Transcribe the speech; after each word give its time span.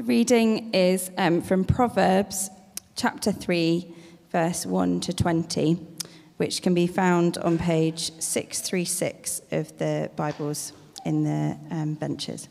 The 0.00 0.06
reading 0.06 0.72
is 0.72 1.10
um, 1.18 1.42
from 1.42 1.62
Proverbs 1.62 2.48
chapter 2.96 3.32
3, 3.32 3.86
verse 4.32 4.64
1 4.64 5.00
to 5.00 5.12
20, 5.12 5.74
which 6.38 6.62
can 6.62 6.72
be 6.72 6.86
found 6.86 7.36
on 7.36 7.58
page 7.58 8.10
636 8.18 9.42
of 9.52 9.76
the 9.76 10.10
Bibles 10.16 10.72
in 11.04 11.24
the 11.24 11.58
um, 11.70 11.92
benches. 11.96 12.48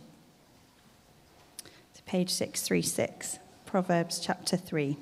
So 1.95 2.01
page 2.05 2.29
636, 2.29 3.39
Proverbs 3.65 4.19
chapter 4.19 4.55
3. 4.55 4.95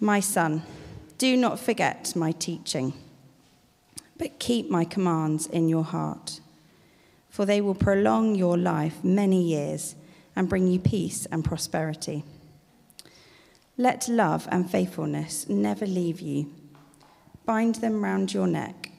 My 0.00 0.20
son, 0.20 0.62
do 1.18 1.36
not 1.36 1.60
forget 1.60 2.16
my 2.16 2.32
teaching, 2.32 2.94
but 4.16 4.38
keep 4.38 4.70
my 4.70 4.86
commands 4.86 5.46
in 5.46 5.68
your 5.68 5.84
heart, 5.84 6.40
for 7.30 7.46
they 7.46 7.60
will 7.60 7.74
prolong 7.74 8.34
your 8.34 8.58
life 8.58 9.02
many 9.02 9.42
years 9.42 9.94
and 10.36 10.48
bring 10.48 10.66
you 10.66 10.78
peace 10.78 11.26
and 11.26 11.44
prosperity. 11.44 12.24
Let 13.76 14.08
love 14.08 14.46
and 14.50 14.70
faithfulness 14.70 15.48
never 15.48 15.86
leave 15.86 16.20
you. 16.20 16.52
Bind 17.46 17.76
them 17.76 18.04
round 18.04 18.34
your 18.34 18.46
neck. 18.46 18.92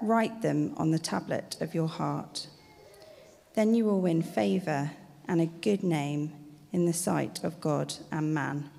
Write 0.00 0.40
them 0.40 0.72
on 0.78 0.90
the 0.90 0.98
tablet 0.98 1.56
of 1.60 1.74
your 1.74 1.88
heart. 1.88 2.46
Then 3.54 3.74
you 3.74 3.84
will 3.84 4.00
win 4.00 4.22
favor 4.22 4.92
and 5.28 5.40
a 5.40 5.46
good 5.46 5.82
name 5.82 6.32
in 6.72 6.86
the 6.86 6.92
sight 6.92 7.44
of 7.44 7.60
God 7.60 7.94
and 8.10 8.32
man. 8.32 8.70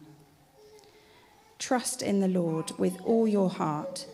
Trust 1.60 2.02
in 2.02 2.22
the 2.22 2.28
Lord 2.28 2.72
with 2.80 3.00
all 3.06 3.28
your 3.28 3.50
heart 3.50 4.08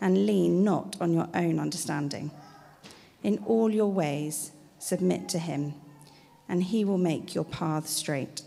and 0.00 0.26
lean 0.26 0.62
not 0.62 0.96
on 1.00 1.12
your 1.12 1.28
own 1.34 1.58
understanding. 1.58 2.30
In 3.24 3.42
all 3.46 3.70
your 3.70 3.90
ways, 3.90 4.52
submit 4.78 5.30
to 5.30 5.38
him, 5.38 5.74
and 6.46 6.62
he 6.62 6.84
will 6.84 6.98
make 6.98 7.34
your 7.34 7.44
path 7.44 7.88
straight. 7.88 8.42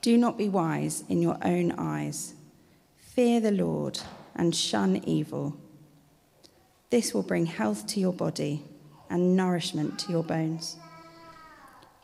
Do 0.00 0.16
not 0.16 0.38
be 0.38 0.48
wise 0.48 1.04
in 1.08 1.20
your 1.20 1.36
own 1.42 1.72
eyes. 1.72 2.34
Fear 2.96 3.40
the 3.40 3.50
Lord 3.52 4.00
and 4.34 4.56
shun 4.56 4.96
evil. 5.04 5.56
This 6.88 7.12
will 7.12 7.22
bring 7.22 7.44
health 7.44 7.86
to 7.88 8.00
your 8.00 8.12
body 8.12 8.64
and 9.10 9.36
nourishment 9.36 9.98
to 10.00 10.10
your 10.10 10.24
bones. 10.24 10.76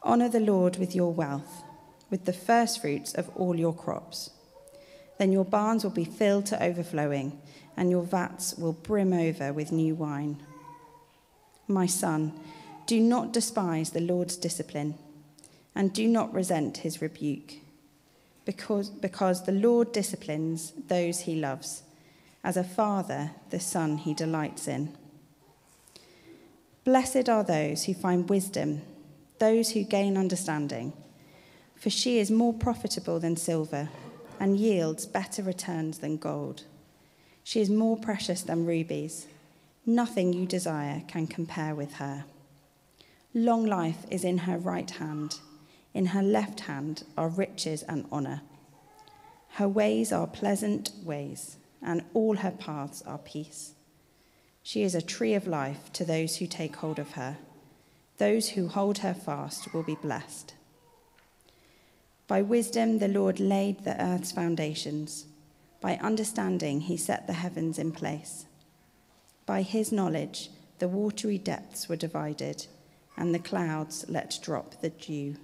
Honor 0.03 0.29
the 0.29 0.41
Lord 0.41 0.77
with 0.77 0.95
your 0.95 1.13
wealth, 1.15 1.63
with 2.11 2.27
the 2.27 2.33
firstfruits 2.35 3.15
of 3.15 3.31
all 3.37 3.59
your 3.59 3.75
crops. 3.75 4.31
Then 5.19 5.33
your 5.33 5.45
barns 5.47 5.83
will 5.83 5.91
be 5.91 6.05
filled 6.05 6.45
to 6.47 6.63
overflowing, 6.63 7.41
and 7.75 7.91
your 7.91 8.03
vats 8.03 8.55
will 8.55 8.75
brim 8.75 9.15
over 9.15 9.53
with 9.53 9.73
new 9.73 9.95
wine. 9.95 10.43
My 11.71 11.87
son, 11.87 12.33
do 12.87 12.99
not 12.99 13.33
despise 13.33 13.91
the 13.91 14.01
Lord's 14.01 14.37
discipline, 14.37 14.97
and 15.73 15.93
do 15.93 16.09
not 16.09 16.35
resent 16.35 16.79
his 16.79 17.01
rebuke, 17.01 17.55
because, 18.45 18.91
because 18.91 19.45
the 19.45 19.53
Lord 19.53 19.93
disciplines 19.93 20.73
those 20.89 21.21
he 21.21 21.37
loves, 21.37 21.85
as 22.43 22.57
a 22.57 22.65
father 22.65 23.31
the 23.51 23.61
son 23.61 23.99
he 23.99 24.15
delights 24.15 24.67
in. 24.67 24.97
Blessed 26.83 27.29
are 27.29 27.45
those 27.45 27.85
who 27.85 27.95
find 27.95 28.29
wisdom, 28.29 28.83
those 29.39 29.71
who 29.71 29.85
gain 29.85 30.17
understanding, 30.17 30.93
for 31.77 31.89
she 31.89 32.19
is 32.19 32.33
more 32.33 32.53
profitable 32.53 33.21
than 33.21 33.37
silver 33.37 33.91
and 34.41 34.57
yields 34.57 35.07
better 35.07 35.45
returns 35.45 35.99
than 35.99 36.17
gold. 36.17 36.65
She 37.45 37.61
is 37.61 37.71
more 37.71 37.97
precious 37.97 38.43
than 38.43 38.67
rubies. 38.67 39.29
Nothing 39.87 40.33
you 40.33 40.47
desire 40.47 41.03
can 41.09 41.27
compare 41.27 41.75
with 41.75 41.95
her. 41.95 42.25
Long 43.33 43.65
life 43.65 44.05
is 44.11 44.25
in 44.25 44.39
her 44.39 44.59
right 44.59 44.91
hand. 44.91 45.39
In 45.95 46.07
her 46.07 46.23
left 46.23 46.61
hand 46.61 47.05
are 47.17 47.29
riches 47.29 47.83
and 47.85 48.07
honor. 48.13 48.43
Her 49.55 49.69
ways 49.69 50.13
are 50.13 50.27
pleasant 50.27 50.93
ways, 51.03 51.57
and 51.83 52.05
all 52.15 52.37
her 52.37 52.51
paths 52.51 53.03
are 53.03 53.19
peace. 53.19 53.73
She 54.63 54.83
is 54.83 54.95
a 54.95 55.03
tree 55.03 55.35
of 55.35 55.47
life 55.47 55.93
to 55.95 56.05
those 56.05 56.37
who 56.37 56.47
take 56.47 56.77
hold 56.77 56.99
of 56.99 57.13
her. 57.13 57.39
Those 58.19 58.51
who 58.51 58.69
hold 58.69 58.99
her 58.99 59.15
fast 59.15 59.73
will 59.73 59.83
be 59.83 59.97
blessed. 59.97 60.55
By 62.29 62.43
wisdom, 62.43 62.99
the 62.99 63.09
Lord 63.09 63.41
laid 63.41 63.85
the 63.85 64.01
earth's 64.01 64.31
foundations. 64.31 65.25
By 65.81 65.97
understanding, 65.97 66.83
he 66.83 66.97
set 66.97 67.27
the 67.27 67.33
heavens 67.33 67.79
in 67.79 67.93
place. 67.93 68.45
By 69.51 69.63
his 69.63 69.91
knowledge, 69.91 70.49
the 70.79 70.87
watery 70.87 71.37
depths 71.37 71.89
were 71.89 71.97
divided, 71.97 72.69
and 73.17 73.35
the 73.35 73.41
clouds 73.41 74.05
let 74.09 74.39
drop 74.41 74.81
the 74.81 74.91
dew. 74.91 75.35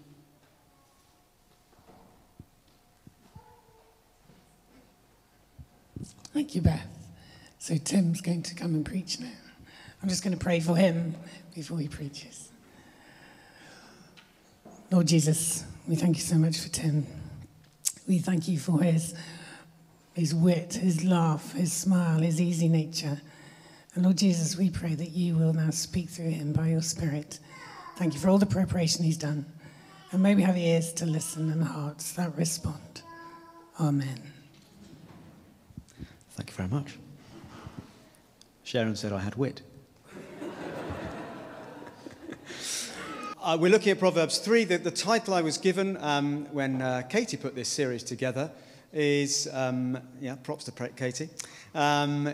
Thank 6.33 6.55
you, 6.55 6.61
Beth. 6.61 6.87
So 7.59 7.77
Tim's 7.79 8.21
going 8.21 8.45
to 8.45 8.55
come 8.55 8.77
and 8.77 8.87
preach 8.87 9.19
now. 9.19 9.27
I'm 10.01 10.09
just 10.09 10.23
going 10.23 10.39
to 10.39 10.45
pray 10.45 10.61
for 10.61 10.77
him 10.77 11.17
before 11.53 11.81
he 11.81 11.89
preaches. 11.89 12.53
Lord 14.93 15.09
Jesus, 15.09 15.65
we 15.89 15.97
thank 15.97 16.17
you 16.17 16.23
so 16.23 16.37
much 16.37 16.59
for 16.61 16.69
Tim. 16.69 17.09
We 18.07 18.19
thank 18.19 18.47
you 18.47 18.61
for 18.61 18.81
his, 18.85 19.17
his 20.15 20.33
wit, 20.33 20.75
his 20.75 21.03
laugh, 21.03 21.55
his 21.55 21.73
smile, 21.73 22.21
his 22.21 22.41
easy 22.41 22.69
nature. 22.69 23.21
And 23.97 24.05
Lord 24.05 24.19
Jesus, 24.19 24.57
we 24.59 24.69
pray 24.69 24.95
that 24.95 25.13
you 25.13 25.37
will 25.37 25.55
now 25.55 25.71
speak 25.71 26.11
through 26.11 26.29
him 26.29 26.53
by 26.53 26.69
your 26.69 26.83
Spirit. 26.83 27.39
Thank 27.97 28.13
you 28.13 28.21
for 28.21 28.29
all 28.29 28.37
the 28.37 28.45
preparation 28.45 29.03
he's 29.03 29.17
done. 29.17 29.47
And 30.13 30.23
may 30.23 30.35
we 30.35 30.43
have 30.43 30.59
ears 30.59 30.93
to 30.95 31.07
listen 31.07 31.51
and 31.51 31.65
hearts 31.65 32.13
that 32.13 32.37
respond. 32.37 33.01
Amen. 33.81 34.21
Thank 36.33 36.51
you 36.51 36.57
very 36.57 36.69
much. 36.69 36.99
Sharon 38.65 38.97
said 38.97 39.15
I 39.15 39.21
had 39.21 39.37
wit. 39.37 39.63
uh, 43.41 43.57
we're 43.59 43.71
looking 43.71 43.93
at 43.93 43.99
Proverbs 43.99 44.37
3. 44.37 44.65
The, 44.65 44.77
the 44.77 44.91
title 44.91 45.33
I 45.33 45.41
was 45.41 45.57
given 45.57 45.97
um, 46.03 46.45
when 46.53 46.83
uh, 46.83 47.01
Katie 47.09 47.39
put 47.39 47.55
this 47.55 47.71
series 47.71 48.03
together 48.03 48.51
is, 48.93 49.49
um, 49.53 49.99
yeah, 50.21 50.35
props 50.37 50.65
to 50.65 50.73
Katie, 50.73 51.31
um, 51.77 52.33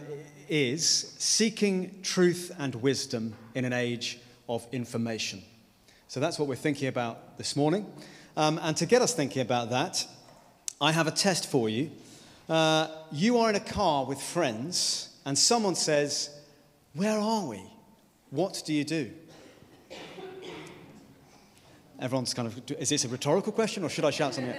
is 0.49 1.15
Seeking 1.19 2.01
Truth 2.03 2.55
and 2.59 2.75
Wisdom 2.77 3.35
in 3.55 3.65
an 3.65 3.73
Age 3.73 4.21
of 4.49 4.67
Information. 4.73 5.43
So 6.07 6.21
that's 6.21 6.39
what 6.39 6.49
we're 6.49 6.55
thinking 6.55 6.89
about 6.89 7.39
this 7.39 7.57
morning. 7.57 7.87
Um, 8.37 8.61
and 8.63 8.77
to 8.77 8.87
get 8.87 9.03
us 9.03 9.15
thinking 9.15 9.43
about 9.43 9.71
that, 9.71 10.07
I 10.81 10.93
have 10.93 11.09
a 11.09 11.11
test 11.11 11.51
for 11.51 11.69
you. 11.69 11.91
Uh, 12.49 12.87
you 13.11 13.39
are 13.39 13.51
in 13.51 13.57
a 13.57 13.61
car 13.61 14.07
with 14.07 14.21
friends, 14.21 15.17
and 15.27 15.37
someone 15.37 15.75
says, 15.75 16.31
Where 16.95 17.19
are 17.19 17.47
we? 17.47 17.63
What 18.31 18.63
do 18.65 18.73
you 18.73 18.85
do? 18.85 19.11
Everyone's 21.99 22.35
kind 22.35 22.49
of, 22.49 22.71
is 22.79 22.89
this 22.89 23.05
a 23.05 23.09
rhetorical 23.09 23.53
question 23.53 23.85
or 23.85 23.89
should 23.89 24.05
I 24.05 24.11
shout 24.11 24.35
something? 24.35 24.57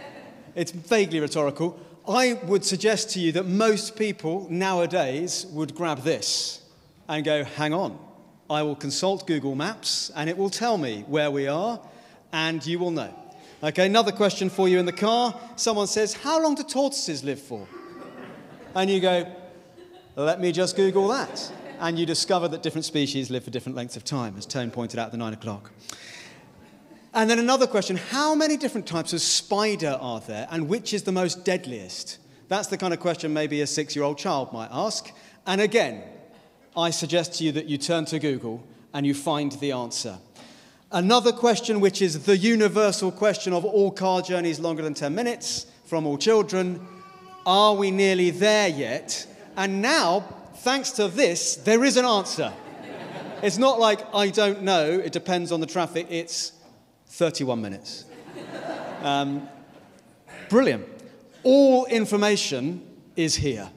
It's 0.55 0.71
vaguely 0.71 1.19
rhetorical. 1.19 1.79
I 2.07 2.33
would 2.33 2.65
suggest 2.65 3.11
to 3.11 3.19
you 3.19 3.31
that 3.31 3.45
most 3.45 3.95
people 3.95 4.47
nowadays 4.49 5.45
would 5.51 5.73
grab 5.73 6.03
this 6.03 6.61
and 7.07 7.23
go, 7.23 7.45
Hang 7.45 7.73
on, 7.73 7.97
I 8.49 8.61
will 8.63 8.75
consult 8.75 9.25
Google 9.25 9.55
Maps 9.55 10.11
and 10.15 10.29
it 10.29 10.37
will 10.37 10.49
tell 10.49 10.77
me 10.77 11.05
where 11.07 11.31
we 11.31 11.47
are, 11.47 11.79
and 12.33 12.65
you 12.65 12.79
will 12.79 12.91
know. 12.91 13.13
Okay, 13.63 13.85
another 13.85 14.11
question 14.11 14.49
for 14.49 14.67
you 14.67 14.79
in 14.79 14.85
the 14.85 14.91
car. 14.91 15.39
Someone 15.55 15.87
says, 15.87 16.13
How 16.13 16.41
long 16.43 16.55
do 16.55 16.63
tortoises 16.63 17.23
live 17.23 17.39
for? 17.39 17.65
And 18.75 18.89
you 18.89 18.99
go, 18.99 19.33
Let 20.17 20.41
me 20.41 20.51
just 20.51 20.75
Google 20.75 21.07
that. 21.07 21.51
And 21.79 21.97
you 21.97 22.05
discover 22.05 22.49
that 22.49 22.63
different 22.63 22.85
species 22.85 23.29
live 23.29 23.45
for 23.45 23.49
different 23.49 23.77
lengths 23.77 23.95
of 23.95 24.03
time, 24.03 24.35
as 24.37 24.45
Tone 24.45 24.71
pointed 24.71 24.99
out 24.99 25.07
at 25.07 25.11
the 25.11 25.17
nine 25.17 25.33
o'clock. 25.33 25.71
And 27.13 27.29
then 27.29 27.39
another 27.39 27.67
question 27.67 27.95
How 27.95 28.35
many 28.35 28.57
different 28.57 28.87
types 28.87 29.13
of 29.13 29.21
spider 29.21 29.97
are 29.99 30.19
there, 30.21 30.47
and 30.51 30.67
which 30.67 30.93
is 30.93 31.03
the 31.03 31.11
most 31.11 31.45
deadliest? 31.45 32.17
That's 32.47 32.67
the 32.67 32.77
kind 32.77 32.93
of 32.93 32.99
question 32.99 33.33
maybe 33.33 33.61
a 33.61 33.67
six 33.67 33.95
year 33.95 34.03
old 34.03 34.17
child 34.17 34.51
might 34.53 34.69
ask. 34.71 35.11
And 35.45 35.61
again, 35.61 36.03
I 36.75 36.89
suggest 36.89 37.35
to 37.35 37.43
you 37.43 37.51
that 37.53 37.65
you 37.65 37.77
turn 37.77 38.05
to 38.05 38.19
Google 38.19 38.63
and 38.93 39.05
you 39.05 39.13
find 39.13 39.51
the 39.53 39.71
answer. 39.71 40.17
Another 40.91 41.31
question, 41.31 41.79
which 41.79 42.01
is 42.01 42.25
the 42.25 42.37
universal 42.37 43.11
question 43.11 43.53
of 43.53 43.65
all 43.65 43.91
car 43.91 44.21
journeys 44.21 44.59
longer 44.59 44.83
than 44.83 44.93
10 44.93 45.15
minutes 45.15 45.65
from 45.85 46.05
all 46.05 46.17
children 46.17 46.85
are 47.45 47.75
we 47.75 47.91
nearly 47.91 48.29
there 48.29 48.69
yet? 48.69 49.27
And 49.57 49.81
now, 49.81 50.21
thanks 50.57 50.91
to 50.91 51.07
this, 51.07 51.57
there 51.57 51.83
is 51.83 51.97
an 51.97 52.05
answer. 52.05 52.53
It's 53.41 53.57
not 53.57 53.79
like 53.79 54.01
I 54.15 54.29
don't 54.29 54.63
know, 54.63 54.85
it 54.89 55.11
depends 55.11 55.51
on 55.51 55.59
the 55.59 55.65
traffic, 55.65 56.07
it's 56.09 56.52
31 57.13 57.61
minutes. 57.61 58.05
Um, 59.03 59.47
brilliant. 60.49 60.87
All 61.43 61.85
information 61.85 62.81
is 63.15 63.35
here. 63.35 63.69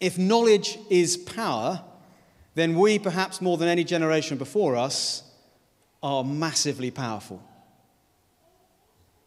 If 0.00 0.16
knowledge 0.16 0.78
is 0.88 1.18
power, 1.18 1.82
then 2.54 2.78
we, 2.78 2.98
perhaps 2.98 3.42
more 3.42 3.58
than 3.58 3.68
any 3.68 3.84
generation 3.84 4.38
before 4.38 4.76
us, 4.76 5.24
are 6.02 6.24
massively 6.24 6.90
powerful. 6.90 7.42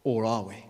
Or 0.02 0.24
are 0.24 0.42
we? 0.42 0.66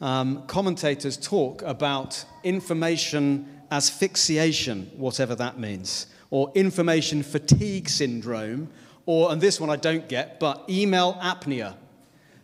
Um, 0.00 0.46
commentators 0.46 1.18
talk 1.18 1.60
about 1.60 2.24
information 2.42 3.60
asphyxiation, 3.70 4.90
whatever 4.96 5.34
that 5.34 5.58
means, 5.58 6.06
or 6.30 6.50
information 6.54 7.22
fatigue 7.22 7.90
syndrome, 7.90 8.70
or, 9.06 9.32
and 9.32 9.40
this 9.40 9.60
one 9.60 9.70
I 9.70 9.76
don't 9.76 10.08
get, 10.08 10.38
but 10.38 10.64
email 10.68 11.14
apnea. 11.14 11.76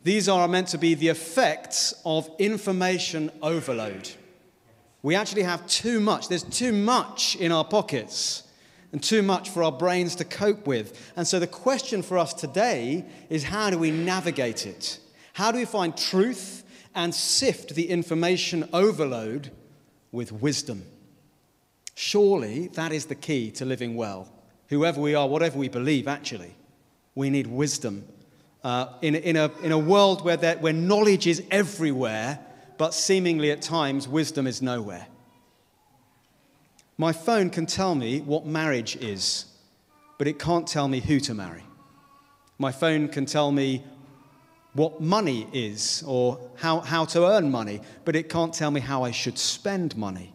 These 0.05 0.29
are 0.29 0.49
meant 0.49 0.69
to 0.69 0.79
be 0.79 0.95
the 0.95 1.09
effects 1.09 1.95
of 2.05 2.31
information 2.39 3.31
overload. 3.43 4.11
We 5.03 5.15
actually 5.15 5.43
have 5.43 5.67
too 5.67 6.01
much. 6.01 6.29
There's 6.29 6.43
too 6.43 6.73
much 6.73 7.37
in 7.37 7.53
our 7.53 7.65
pockets 7.65 8.43
and 8.93 9.03
too 9.03 9.23
much 9.23 9.51
for 9.51 9.63
our 9.63 9.73
brains 9.73 10.17
to 10.17 10.25
cope 10.25 10.67
with. 10.67 11.13
And 11.17 11.27
so 11.27 11.39
the 11.39 11.47
question 11.47 12.03
for 12.03 12.19
us 12.19 12.33
today 12.33 13.05
is 13.29 13.45
how 13.45 13.71
do 13.71 13.79
we 13.79 13.91
navigate 13.91 14.67
it? 14.67 14.99
How 15.35 15.53
do 15.53 15.59
we 15.59 15.65
find 15.65 15.97
truth 15.97 16.65
and 16.95 17.15
sift 17.15 17.75
the 17.75 17.91
information 17.91 18.69
overload 18.73 19.53
with 20.11 20.33
wisdom? 20.33 20.85
Surely 21.95 22.69
that 22.69 22.93
is 22.93 23.07
the 23.07 23.15
key 23.15 23.51
to 23.53 23.65
living 23.65 23.95
well. 23.95 24.29
Whoever 24.69 25.00
we 25.00 25.15
are, 25.15 25.26
whatever 25.26 25.59
we 25.59 25.69
believe, 25.69 26.09
actually, 26.09 26.55
we 27.15 27.31
need 27.31 27.47
wisdom. 27.47 28.05
Uh, 28.62 28.88
in, 29.03 29.15
in, 29.15 29.37
a, 29.37 29.50
in 29.62 29.73
a 29.73 29.79
world 29.79 30.25
where, 30.25 30.37
there, 30.37 30.59
where 30.59 30.73
knowledge 30.73 31.26
is 31.26 31.43
everywhere, 31.50 32.38
but 32.76 32.93
seemingly 32.93 33.50
at 33.50 33.62
times 33.62 34.06
wisdom 34.06 34.47
is 34.47 34.61
nowhere. 34.61 35.06
My 36.97 37.12
phone 37.12 37.50
can 37.50 37.67
tell 37.67 37.94
me 37.94 38.20
what 38.20 38.44
marriage 38.44 38.97
is, 38.97 39.47
but 40.19 40.26
it 40.26 40.38
can't 40.38 40.67
tell 40.67 40.88
me 40.88 41.00
who 41.00 41.21
to 41.21 41.35
marry. 41.35 41.62
My 42.59 42.73
phone 42.73 43.09
can 43.09 43.25
tell 43.25 43.53
me 43.53 43.85
what 44.75 45.00
money 45.00 45.47
is 45.53 46.03
or 46.06 46.38
how, 46.56 46.81
how 46.81 47.05
to 47.06 47.26
earn 47.26 47.50
money, 47.50 47.81
but 48.05 48.17
it 48.17 48.29
can't 48.29 48.53
tell 48.53 48.71
me 48.71 48.81
how 48.81 49.05
I 49.05 49.12
should 49.12 49.38
spend 49.38 49.97
money. 49.97 50.32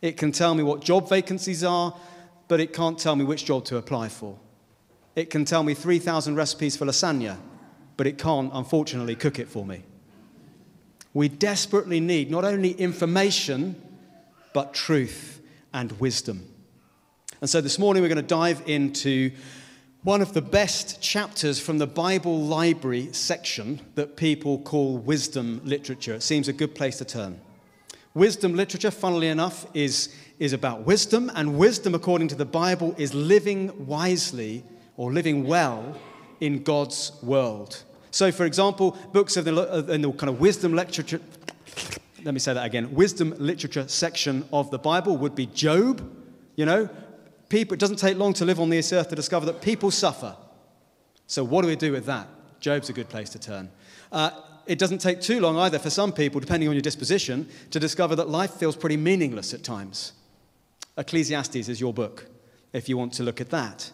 It 0.00 0.16
can 0.16 0.32
tell 0.32 0.54
me 0.54 0.62
what 0.62 0.80
job 0.82 1.08
vacancies 1.08 1.64
are, 1.64 1.94
but 2.48 2.60
it 2.60 2.72
can't 2.72 2.98
tell 2.98 3.16
me 3.16 3.24
which 3.24 3.44
job 3.44 3.64
to 3.66 3.76
apply 3.76 4.08
for. 4.08 4.38
It 5.14 5.30
can 5.30 5.44
tell 5.44 5.62
me 5.62 5.74
3,000 5.74 6.34
recipes 6.36 6.76
for 6.76 6.84
lasagna, 6.84 7.38
but 7.96 8.06
it 8.06 8.18
can't, 8.18 8.50
unfortunately, 8.52 9.16
cook 9.16 9.38
it 9.38 9.48
for 9.48 9.64
me. 9.64 9.84
We 11.14 11.28
desperately 11.28 11.98
need 12.00 12.30
not 12.30 12.44
only 12.44 12.72
information, 12.72 13.80
but 14.52 14.74
truth 14.74 15.40
and 15.72 15.92
wisdom. 15.92 16.46
And 17.40 17.48
so 17.48 17.60
this 17.60 17.78
morning 17.78 18.02
we're 18.02 18.08
going 18.08 18.16
to 18.16 18.22
dive 18.22 18.62
into 18.66 19.30
one 20.02 20.22
of 20.22 20.34
the 20.34 20.42
best 20.42 21.00
chapters 21.02 21.58
from 21.58 21.78
the 21.78 21.86
Bible 21.86 22.42
library 22.42 23.12
section 23.12 23.80
that 23.94 24.16
people 24.16 24.58
call 24.60 24.98
wisdom 24.98 25.60
literature. 25.64 26.14
It 26.14 26.22
seems 26.22 26.48
a 26.48 26.52
good 26.52 26.74
place 26.74 26.98
to 26.98 27.04
turn. 27.04 27.40
Wisdom 28.16 28.54
literature, 28.54 28.90
funnily 28.90 29.28
enough, 29.28 29.66
is, 29.74 30.08
is 30.38 30.54
about 30.54 30.86
wisdom, 30.86 31.30
and 31.34 31.58
wisdom, 31.58 31.94
according 31.94 32.28
to 32.28 32.34
the 32.34 32.46
Bible, 32.46 32.94
is 32.96 33.12
living 33.12 33.86
wisely 33.86 34.64
or 34.96 35.12
living 35.12 35.46
well 35.46 35.94
in 36.40 36.62
God's 36.62 37.12
world. 37.22 37.82
So, 38.10 38.32
for 38.32 38.46
example, 38.46 38.96
books 39.12 39.36
of 39.36 39.44
the, 39.44 39.92
in 39.92 40.00
the 40.00 40.10
kind 40.12 40.30
of 40.30 40.40
wisdom 40.40 40.72
literature, 40.72 41.20
let 42.24 42.32
me 42.32 42.40
say 42.40 42.54
that 42.54 42.64
again, 42.64 42.94
wisdom 42.94 43.34
literature 43.36 43.86
section 43.86 44.48
of 44.50 44.70
the 44.70 44.78
Bible 44.78 45.18
would 45.18 45.34
be 45.34 45.44
Job. 45.44 46.00
You 46.54 46.64
know, 46.64 46.88
people, 47.50 47.74
it 47.74 47.80
doesn't 47.80 47.98
take 47.98 48.16
long 48.16 48.32
to 48.32 48.46
live 48.46 48.60
on 48.60 48.70
this 48.70 48.94
earth 48.94 49.10
to 49.10 49.14
discover 49.14 49.44
that 49.44 49.60
people 49.60 49.90
suffer. 49.90 50.34
So, 51.26 51.44
what 51.44 51.60
do 51.60 51.68
we 51.68 51.76
do 51.76 51.92
with 51.92 52.06
that? 52.06 52.28
Job's 52.60 52.88
a 52.88 52.94
good 52.94 53.10
place 53.10 53.28
to 53.28 53.38
turn. 53.38 53.68
Uh, 54.10 54.30
it 54.66 54.78
doesn't 54.78 54.98
take 54.98 55.20
too 55.20 55.40
long 55.40 55.56
either 55.58 55.78
for 55.78 55.90
some 55.90 56.12
people, 56.12 56.40
depending 56.40 56.68
on 56.68 56.74
your 56.74 56.82
disposition, 56.82 57.48
to 57.70 57.80
discover 57.80 58.16
that 58.16 58.28
life 58.28 58.52
feels 58.52 58.76
pretty 58.76 58.96
meaningless 58.96 59.54
at 59.54 59.62
times. 59.62 60.12
Ecclesiastes 60.96 61.68
is 61.68 61.80
your 61.80 61.92
book, 61.92 62.26
if 62.72 62.88
you 62.88 62.96
want 62.96 63.12
to 63.14 63.22
look 63.22 63.40
at 63.40 63.50
that. 63.50 63.90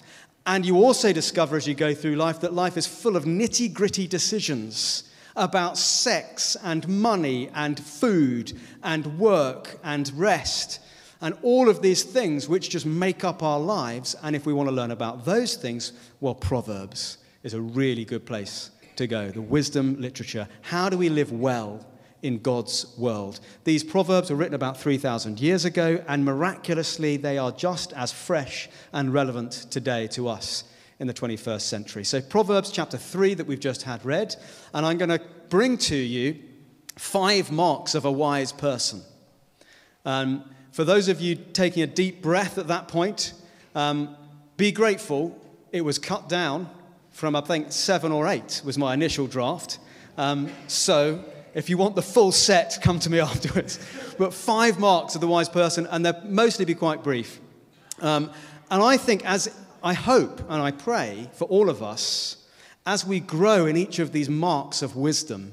And 0.46 0.66
you 0.66 0.76
also 0.76 1.12
discover 1.12 1.56
as 1.56 1.68
you 1.68 1.74
go 1.74 1.94
through 1.94 2.16
life 2.16 2.40
that 2.40 2.52
life 2.52 2.76
is 2.76 2.86
full 2.86 3.16
of 3.16 3.24
nitty 3.24 3.72
gritty 3.72 4.06
decisions 4.06 5.04
about 5.36 5.78
sex 5.78 6.56
and 6.62 6.86
money 6.88 7.48
and 7.54 7.78
food 7.78 8.52
and 8.82 9.18
work 9.18 9.78
and 9.82 10.12
rest 10.14 10.80
and 11.20 11.36
all 11.42 11.68
of 11.68 11.80
these 11.80 12.02
things 12.02 12.48
which 12.48 12.68
just 12.68 12.84
make 12.84 13.22
up 13.22 13.42
our 13.42 13.60
lives. 13.60 14.16
And 14.22 14.34
if 14.34 14.44
we 14.44 14.52
want 14.52 14.68
to 14.68 14.74
learn 14.74 14.90
about 14.90 15.24
those 15.24 15.54
things, 15.54 15.92
well, 16.20 16.34
Proverbs 16.34 17.18
is 17.44 17.54
a 17.54 17.60
really 17.60 18.04
good 18.04 18.26
place 18.26 18.70
to 19.02 19.06
go. 19.08 19.30
The 19.30 19.42
wisdom 19.42 20.00
literature. 20.00 20.48
How 20.62 20.88
do 20.88 20.96
we 20.96 21.08
live 21.08 21.32
well 21.32 21.84
in 22.22 22.38
God's 22.38 22.86
world? 22.96 23.40
These 23.64 23.84
Proverbs 23.84 24.30
were 24.30 24.36
written 24.36 24.54
about 24.54 24.80
3,000 24.80 25.40
years 25.40 25.64
ago, 25.64 26.02
and 26.08 26.24
miraculously, 26.24 27.16
they 27.16 27.38
are 27.38 27.52
just 27.52 27.92
as 27.92 28.12
fresh 28.12 28.68
and 28.92 29.12
relevant 29.12 29.52
today 29.70 30.06
to 30.08 30.28
us 30.28 30.64
in 30.98 31.06
the 31.06 31.14
21st 31.14 31.62
century. 31.62 32.04
So, 32.04 32.20
Proverbs 32.20 32.70
chapter 32.70 32.96
3 32.96 33.34
that 33.34 33.46
we've 33.46 33.60
just 33.60 33.82
had 33.82 34.04
read, 34.04 34.36
and 34.72 34.86
I'm 34.86 34.98
going 34.98 35.08
to 35.10 35.22
bring 35.48 35.76
to 35.78 35.96
you 35.96 36.38
five 36.96 37.50
marks 37.50 37.94
of 37.94 38.04
a 38.04 38.12
wise 38.12 38.52
person. 38.52 39.02
Um, 40.04 40.44
for 40.70 40.84
those 40.84 41.08
of 41.08 41.20
you 41.20 41.34
taking 41.34 41.82
a 41.82 41.86
deep 41.86 42.22
breath 42.22 42.56
at 42.56 42.68
that 42.68 42.88
point, 42.88 43.34
um, 43.74 44.16
be 44.56 44.70
grateful 44.70 45.38
it 45.72 45.80
was 45.80 45.98
cut 45.98 46.28
down 46.28 46.70
from, 47.12 47.36
I 47.36 47.40
think, 47.42 47.72
seven 47.72 48.10
or 48.10 48.26
eight 48.26 48.62
was 48.64 48.76
my 48.78 48.94
initial 48.94 49.26
draft. 49.26 49.78
Um, 50.16 50.50
so, 50.66 51.24
if 51.54 51.68
you 51.68 51.76
want 51.76 51.94
the 51.94 52.02
full 52.02 52.32
set, 52.32 52.78
come 52.82 52.98
to 53.00 53.10
me 53.10 53.20
afterwards. 53.30 53.78
but 54.18 54.34
five 54.34 54.78
marks 54.78 55.14
of 55.14 55.20
the 55.20 55.28
wise 55.28 55.48
person, 55.48 55.86
and 55.86 56.04
they'll 56.04 56.20
mostly 56.24 56.64
be 56.64 56.74
quite 56.74 57.04
brief. 57.04 57.40
Um, 58.00 58.30
and 58.70 58.82
I 58.82 58.96
think, 58.96 59.24
as 59.24 59.54
I 59.82 59.94
hope 59.94 60.40
and 60.48 60.62
I 60.62 60.70
pray 60.70 61.28
for 61.34 61.44
all 61.44 61.68
of 61.68 61.82
us, 61.82 62.46
as 62.86 63.06
we 63.06 63.20
grow 63.20 63.66
in 63.66 63.76
each 63.76 63.98
of 63.98 64.12
these 64.12 64.28
marks 64.28 64.82
of 64.82 64.96
wisdom, 64.96 65.52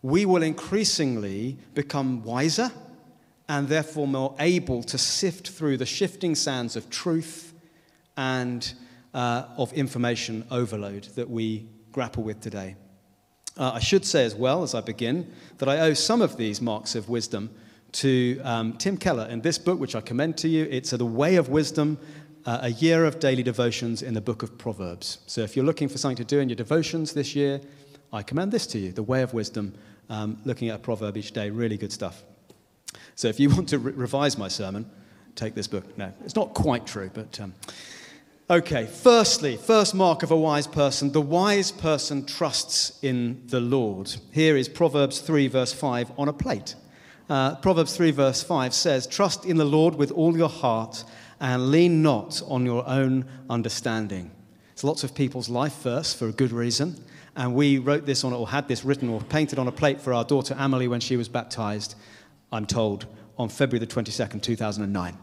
we 0.00 0.24
will 0.24 0.42
increasingly 0.42 1.58
become 1.74 2.22
wiser 2.22 2.70
and 3.48 3.68
therefore 3.68 4.06
more 4.06 4.34
able 4.38 4.82
to 4.82 4.96
sift 4.96 5.50
through 5.50 5.76
the 5.76 5.86
shifting 5.86 6.34
sands 6.34 6.76
of 6.76 6.88
truth 6.88 7.52
and 8.16 8.74
uh, 9.14 9.44
of 9.56 9.72
information 9.72 10.44
overload 10.50 11.04
that 11.14 11.28
we 11.28 11.68
grapple 11.92 12.22
with 12.22 12.40
today. 12.40 12.76
Uh, 13.56 13.72
I 13.74 13.80
should 13.80 14.04
say 14.04 14.24
as 14.24 14.34
well, 14.34 14.62
as 14.62 14.74
I 14.74 14.80
begin, 14.80 15.30
that 15.58 15.68
I 15.68 15.80
owe 15.80 15.94
some 15.94 16.22
of 16.22 16.36
these 16.36 16.62
marks 16.62 16.94
of 16.94 17.08
wisdom 17.08 17.50
to 17.92 18.40
um, 18.42 18.72
Tim 18.78 18.96
Keller 18.96 19.26
in 19.28 19.42
this 19.42 19.58
book, 19.58 19.78
which 19.78 19.94
I 19.94 20.00
commend 20.00 20.38
to 20.38 20.48
you. 20.48 20.66
It's 20.70 20.90
The 20.90 21.04
Way 21.04 21.36
of 21.36 21.50
Wisdom 21.50 21.98
uh, 22.46 22.60
a 22.62 22.70
year 22.70 23.04
of 23.04 23.20
daily 23.20 23.42
devotions 23.42 24.02
in 24.02 24.14
the 24.14 24.20
book 24.20 24.42
of 24.42 24.56
Proverbs. 24.56 25.18
So 25.26 25.42
if 25.42 25.54
you're 25.54 25.64
looking 25.64 25.88
for 25.88 25.98
something 25.98 26.16
to 26.16 26.24
do 26.24 26.40
in 26.40 26.48
your 26.48 26.56
devotions 26.56 27.12
this 27.12 27.36
year, 27.36 27.60
I 28.12 28.22
commend 28.22 28.50
this 28.50 28.66
to 28.68 28.78
you 28.78 28.92
The 28.92 29.02
Way 29.02 29.22
of 29.22 29.34
Wisdom, 29.34 29.74
um, 30.08 30.40
looking 30.44 30.70
at 30.70 30.76
a 30.76 30.78
proverb 30.78 31.16
each 31.18 31.32
day. 31.32 31.50
Really 31.50 31.76
good 31.76 31.92
stuff. 31.92 32.24
So 33.14 33.28
if 33.28 33.38
you 33.38 33.50
want 33.54 33.68
to 33.68 33.78
re- 33.78 33.92
revise 33.92 34.38
my 34.38 34.48
sermon, 34.48 34.90
take 35.36 35.54
this 35.54 35.66
book. 35.66 35.96
No, 35.98 36.12
it's 36.24 36.34
not 36.36 36.54
quite 36.54 36.86
true, 36.86 37.10
but. 37.12 37.38
Um, 37.38 37.52
okay, 38.52 38.84
firstly, 38.84 39.56
first 39.56 39.94
mark 39.94 40.22
of 40.22 40.30
a 40.30 40.36
wise 40.36 40.66
person 40.66 41.10
the 41.10 41.20
wise 41.22 41.72
person 41.72 42.24
trusts 42.26 42.98
in 43.02 43.42
the 43.46 43.60
Lord. 43.60 44.14
Here 44.30 44.58
is 44.58 44.68
Proverbs 44.68 45.20
3, 45.20 45.48
verse 45.48 45.72
5 45.72 46.12
on 46.18 46.28
a 46.28 46.34
plate. 46.34 46.74
Uh, 47.30 47.54
Proverbs 47.56 47.96
3, 47.96 48.10
verse 48.10 48.42
5 48.42 48.74
says, 48.74 49.06
Trust 49.06 49.46
in 49.46 49.56
the 49.56 49.64
Lord 49.64 49.94
with 49.94 50.10
all 50.10 50.36
your 50.36 50.50
heart 50.50 51.02
and 51.40 51.70
lean 51.70 52.02
not 52.02 52.42
on 52.46 52.66
your 52.66 52.86
own 52.86 53.24
understanding. 53.48 54.30
It's 54.72 54.84
lots 54.84 55.02
of 55.02 55.14
people's 55.14 55.48
life 55.48 55.80
verse 55.82 56.12
for 56.12 56.28
a 56.28 56.32
good 56.32 56.52
reason. 56.52 57.02
And 57.34 57.54
we 57.54 57.78
wrote 57.78 58.04
this 58.04 58.22
on, 58.22 58.34
or 58.34 58.46
had 58.46 58.68
this 58.68 58.84
written 58.84 59.08
or 59.08 59.22
painted 59.22 59.58
on 59.58 59.66
a 59.66 59.72
plate 59.72 59.98
for 59.98 60.12
our 60.12 60.24
daughter 60.24 60.54
Amelie 60.58 60.88
when 60.88 61.00
she 61.00 61.16
was 61.16 61.28
baptized, 61.28 61.94
I'm 62.52 62.66
told, 62.66 63.06
on 63.38 63.48
February 63.48 63.78
the 63.78 63.90
22nd, 63.90 64.42
2009. 64.42 65.16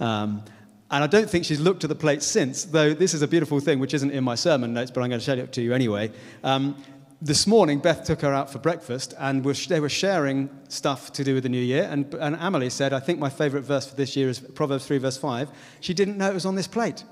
Um, 0.00 0.44
and 0.90 1.02
I 1.02 1.06
don't 1.06 1.28
think 1.28 1.44
she's 1.44 1.60
looked 1.60 1.84
at 1.84 1.88
the 1.88 1.94
plate 1.94 2.22
since, 2.22 2.64
though 2.64 2.94
this 2.94 3.14
is 3.14 3.22
a 3.22 3.28
beautiful 3.28 3.58
thing, 3.60 3.78
which 3.78 3.94
isn't 3.94 4.10
in 4.10 4.22
my 4.22 4.34
sermon 4.34 4.74
notes, 4.74 4.90
but 4.90 5.02
I'm 5.02 5.08
going 5.08 5.20
to 5.20 5.24
show 5.24 5.32
it 5.32 5.52
to 5.52 5.62
you 5.62 5.72
anyway. 5.72 6.12
Um, 6.42 6.76
this 7.22 7.46
morning, 7.46 7.78
Beth 7.78 8.04
took 8.04 8.20
her 8.20 8.34
out 8.34 8.50
for 8.50 8.58
breakfast, 8.58 9.14
and 9.18 9.42
they 9.42 9.80
were 9.80 9.88
sharing 9.88 10.50
stuff 10.68 11.10
to 11.14 11.24
do 11.24 11.32
with 11.32 11.44
the 11.44 11.48
new 11.48 11.60
year. 11.60 11.88
And, 11.90 12.12
and 12.14 12.36
Amelie 12.38 12.68
said, 12.68 12.92
I 12.92 13.00
think 13.00 13.18
my 13.18 13.30
favorite 13.30 13.62
verse 13.62 13.86
for 13.86 13.96
this 13.96 14.14
year 14.14 14.28
is 14.28 14.40
Proverbs 14.40 14.86
3, 14.86 14.98
verse 14.98 15.16
5. 15.16 15.48
She 15.80 15.94
didn't 15.94 16.18
know 16.18 16.30
it 16.30 16.34
was 16.34 16.44
on 16.44 16.54
this 16.54 16.66
plate. 16.66 17.02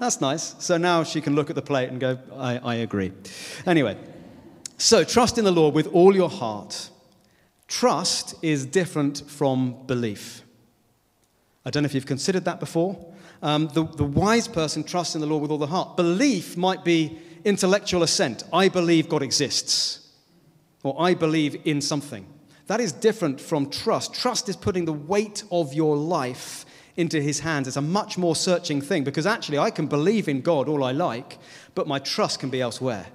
That's 0.00 0.20
nice. 0.20 0.56
So 0.58 0.76
now 0.76 1.04
she 1.04 1.20
can 1.20 1.36
look 1.36 1.50
at 1.50 1.56
the 1.56 1.62
plate 1.62 1.88
and 1.88 2.00
go, 2.00 2.18
I, 2.34 2.58
I 2.58 2.74
agree. 2.76 3.12
Anyway, 3.64 3.96
so 4.76 5.04
trust 5.04 5.38
in 5.38 5.44
the 5.44 5.52
Lord 5.52 5.74
with 5.74 5.86
all 5.88 6.16
your 6.16 6.30
heart. 6.30 6.90
Trust 7.68 8.34
is 8.42 8.66
different 8.66 9.28
from 9.30 9.86
belief. 9.86 10.42
I 11.64 11.70
don't 11.70 11.82
know 11.82 11.86
if 11.86 11.94
you've 11.94 12.06
considered 12.06 12.44
that 12.44 12.60
before. 12.60 13.12
Um, 13.42 13.68
the, 13.68 13.84
the 13.84 14.04
wise 14.04 14.48
person 14.48 14.84
trusts 14.84 15.14
in 15.14 15.20
the 15.20 15.26
Lord 15.26 15.42
with 15.42 15.50
all 15.50 15.58
the 15.58 15.66
heart. 15.66 15.96
Belief 15.96 16.56
might 16.56 16.84
be 16.84 17.18
intellectual 17.44 18.02
assent. 18.02 18.42
I 18.52 18.68
believe 18.68 19.08
God 19.08 19.22
exists, 19.22 20.08
or 20.82 21.00
I 21.00 21.14
believe 21.14 21.60
in 21.64 21.80
something. 21.80 22.26
That 22.66 22.80
is 22.80 22.92
different 22.92 23.40
from 23.40 23.70
trust. 23.70 24.14
Trust 24.14 24.48
is 24.48 24.56
putting 24.56 24.84
the 24.84 24.92
weight 24.92 25.44
of 25.50 25.72
your 25.72 25.96
life 25.96 26.66
into 26.96 27.20
his 27.20 27.40
hands. 27.40 27.68
It's 27.68 27.76
a 27.76 27.80
much 27.80 28.18
more 28.18 28.34
searching 28.34 28.80
thing 28.80 29.04
because 29.04 29.24
actually 29.24 29.58
I 29.58 29.70
can 29.70 29.86
believe 29.86 30.28
in 30.28 30.40
God 30.40 30.68
all 30.68 30.82
I 30.82 30.92
like, 30.92 31.38
but 31.74 31.86
my 31.86 31.98
trust 32.00 32.40
can 32.40 32.50
be 32.50 32.60
elsewhere. 32.60 33.06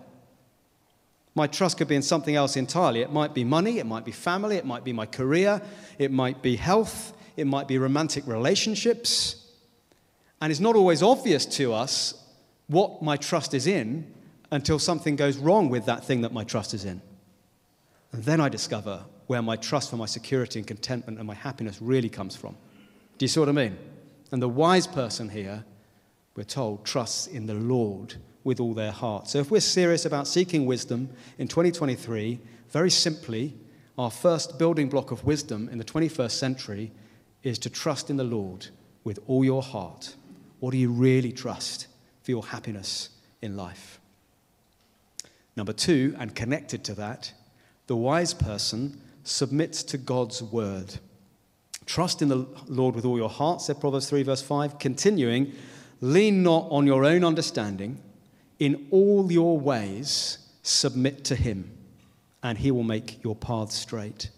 My 1.35 1.47
trust 1.47 1.77
could 1.77 1.87
be 1.87 1.95
in 1.95 2.01
something 2.01 2.35
else 2.35 2.55
entirely. 2.55 3.01
It 3.01 3.11
might 3.11 3.33
be 3.33 3.43
money, 3.43 3.79
it 3.79 3.85
might 3.85 4.05
be 4.05 4.11
family, 4.11 4.55
it 4.55 4.65
might 4.65 4.83
be 4.83 4.93
my 4.93 5.05
career, 5.05 5.61
it 5.97 6.11
might 6.11 6.41
be 6.41 6.55
health, 6.55 7.13
it 7.37 7.45
might 7.45 7.67
be 7.67 7.77
romantic 7.77 8.25
relationships. 8.27 9.51
And 10.41 10.51
it's 10.51 10.59
not 10.59 10.75
always 10.75 11.01
obvious 11.01 11.45
to 11.57 11.73
us 11.73 12.13
what 12.67 13.01
my 13.01 13.17
trust 13.17 13.53
is 13.53 13.67
in 13.67 14.13
until 14.51 14.79
something 14.79 15.15
goes 15.15 15.37
wrong 15.37 15.69
with 15.69 15.85
that 15.85 16.05
thing 16.05 16.21
that 16.21 16.33
my 16.33 16.43
trust 16.43 16.73
is 16.73 16.85
in. 16.85 17.01
And 18.11 18.23
then 18.23 18.39
I 18.39 18.49
discover 18.49 19.03
where 19.27 19.41
my 19.41 19.55
trust 19.55 19.89
for 19.89 19.97
my 19.97 20.05
security 20.05 20.59
and 20.59 20.67
contentment 20.67 21.17
and 21.17 21.27
my 21.27 21.33
happiness 21.33 21.81
really 21.81 22.09
comes 22.09 22.35
from. 22.35 22.55
Do 23.17 23.23
you 23.23 23.27
see 23.27 23.39
what 23.39 23.49
I 23.49 23.53
mean? 23.53 23.77
And 24.31 24.41
the 24.41 24.49
wise 24.49 24.85
person 24.85 25.29
here, 25.29 25.63
we're 26.35 26.43
told, 26.43 26.85
trusts 26.85 27.27
in 27.27 27.45
the 27.45 27.53
Lord 27.53 28.15
with 28.43 28.59
all 28.59 28.73
their 28.73 28.91
heart. 28.91 29.27
So 29.27 29.39
if 29.39 29.49
we're 29.49 29.61
serious 29.61 30.05
about 30.05 30.27
seeking 30.27 30.65
wisdom 30.65 31.09
in 31.37 31.47
2023, 31.47 32.39
very 32.69 32.89
simply, 32.91 33.55
our 33.97 34.11
first 34.11 34.57
building 34.57 34.89
block 34.89 35.11
of 35.11 35.23
wisdom 35.23 35.69
in 35.69 35.77
the 35.77 35.83
21st 35.83 36.31
century 36.31 36.91
is 37.43 37.59
to 37.59 37.69
trust 37.69 38.09
in 38.09 38.17
the 38.17 38.23
Lord 38.23 38.67
with 39.03 39.19
all 39.27 39.43
your 39.43 39.61
heart. 39.61 40.15
What 40.59 40.71
do 40.71 40.77
you 40.77 40.89
really 40.89 41.31
trust 41.31 41.87
for 42.23 42.31
your 42.31 42.45
happiness 42.45 43.09
in 43.41 43.57
life? 43.57 43.99
Number 45.55 45.73
two, 45.73 46.15
and 46.17 46.33
connected 46.33 46.83
to 46.85 46.93
that, 46.95 47.33
the 47.87 47.95
wise 47.95 48.33
person 48.33 48.99
submits 49.23 49.83
to 49.83 49.97
God's 49.97 50.41
word. 50.41 50.95
Trust 51.85 52.21
in 52.21 52.29
the 52.29 52.47
Lord 52.67 52.95
with 52.95 53.05
all 53.05 53.17
your 53.17 53.29
heart, 53.29 53.61
said 53.61 53.79
Proverbs 53.79 54.09
3, 54.09 54.23
verse 54.23 54.41
5. 54.41 54.79
Continuing, 54.79 55.53
lean 56.01 56.43
not 56.43 56.67
on 56.71 56.87
your 56.87 57.05
own 57.05 57.23
understanding. 57.23 57.99
In 58.59 58.87
all 58.89 59.31
your 59.31 59.59
ways, 59.59 60.37
submit 60.61 61.25
to 61.25 61.35
him, 61.35 61.69
and 62.41 62.57
he 62.57 62.71
will 62.71 62.83
make 62.83 63.21
your 63.23 63.35
path 63.35 63.71
straight. 63.71 64.29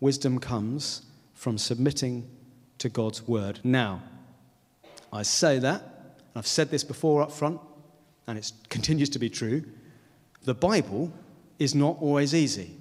Wisdom 0.00 0.38
comes 0.38 1.02
from 1.38 1.56
submitting 1.56 2.28
to 2.78 2.88
God's 2.88 3.26
word. 3.28 3.60
Now, 3.62 4.02
I 5.12 5.22
say 5.22 5.60
that, 5.60 6.16
I've 6.34 6.48
said 6.48 6.68
this 6.70 6.82
before 6.82 7.22
up 7.22 7.30
front, 7.30 7.60
and 8.26 8.36
it 8.36 8.50
continues 8.68 9.08
to 9.10 9.20
be 9.20 9.30
true. 9.30 9.64
The 10.42 10.54
Bible 10.54 11.12
is 11.60 11.76
not 11.76 11.96
always 12.00 12.34
easy. 12.34 12.74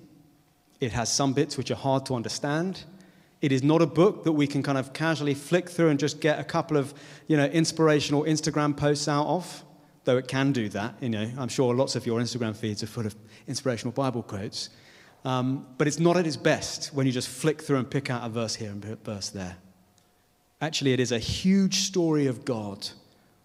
It 0.79 0.91
has 0.91 1.13
some 1.13 1.33
bits 1.33 1.55
which 1.55 1.69
are 1.69 1.75
hard 1.75 2.07
to 2.07 2.15
understand. 2.15 2.83
It 3.43 3.51
is 3.51 3.61
not 3.61 3.83
a 3.83 3.85
book 3.85 4.23
that 4.23 4.31
we 4.31 4.47
can 4.47 4.63
kind 4.63 4.79
of 4.79 4.91
casually 4.91 5.35
flick 5.35 5.69
through 5.69 5.89
and 5.89 5.99
just 5.99 6.19
get 6.19 6.39
a 6.39 6.43
couple 6.43 6.77
of, 6.77 6.95
you 7.27 7.37
know, 7.37 7.45
inspirational 7.45 8.23
Instagram 8.23 8.75
posts 8.75 9.07
out 9.07 9.27
of, 9.27 9.63
though 10.05 10.17
it 10.17 10.27
can 10.27 10.51
do 10.51 10.67
that. 10.69 10.95
You 10.99 11.09
know, 11.09 11.29
I'm 11.37 11.49
sure 11.49 11.75
lots 11.75 11.95
of 11.95 12.07
your 12.07 12.19
Instagram 12.19 12.55
feeds 12.55 12.81
are 12.81 12.87
full 12.87 13.05
of 13.05 13.15
inspirational 13.47 13.91
Bible 13.91 14.23
quotes. 14.23 14.71
Um, 15.25 15.67
but 15.77 15.88
it's 15.88 16.00
not 16.00 16.15
at 16.17 16.25
its 16.25 16.38
best 16.38 16.93
when 16.93 17.05
you 17.05 17.12
just 17.12 17.27
flick 17.27 17.62
through 17.62 17.77
and 17.77 17.89
pick 17.89 18.09
out 18.09 18.25
a 18.25 18.29
verse 18.29 18.55
here 18.55 18.71
and 18.71 18.83
a 18.86 18.95
verse 18.95 19.29
there. 19.29 19.57
Actually, 20.62 20.93
it 20.93 21.00
is 21.00 21.12
a 21.12 21.19
huge 21.19 21.79
story 21.79 22.27
of 22.27 22.45
God, 22.45 22.88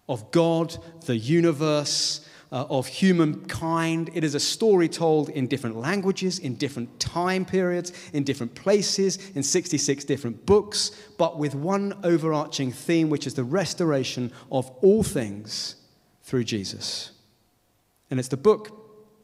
of 0.07 0.31
God, 0.31 0.75
the 1.05 1.17
universe, 1.17 2.27
uh, 2.53 2.65
of 2.69 2.85
humankind. 2.87 4.11
It 4.13 4.23
is 4.23 4.35
a 4.35 4.39
story 4.39 4.87
told 4.87 5.29
in 5.29 5.47
different 5.47 5.75
languages, 5.75 6.39
in 6.39 6.55
different 6.55 6.99
time 6.99 7.45
periods, 7.45 7.91
in 8.13 8.23
different 8.23 8.53
places, 8.53 9.31
in 9.31 9.41
66 9.41 10.05
different 10.05 10.45
books, 10.45 10.91
but 11.17 11.39
with 11.39 11.55
one 11.55 11.99
overarching 12.03 12.71
theme, 12.71 13.09
which 13.09 13.25
is 13.25 13.33
the 13.33 13.43
restoration 13.43 14.31
of 14.51 14.69
all 14.81 15.03
things 15.03 15.75
through 16.21 16.43
Jesus. 16.43 17.11
And 18.11 18.19
it's 18.19 18.29
the 18.29 18.37
book 18.37 18.69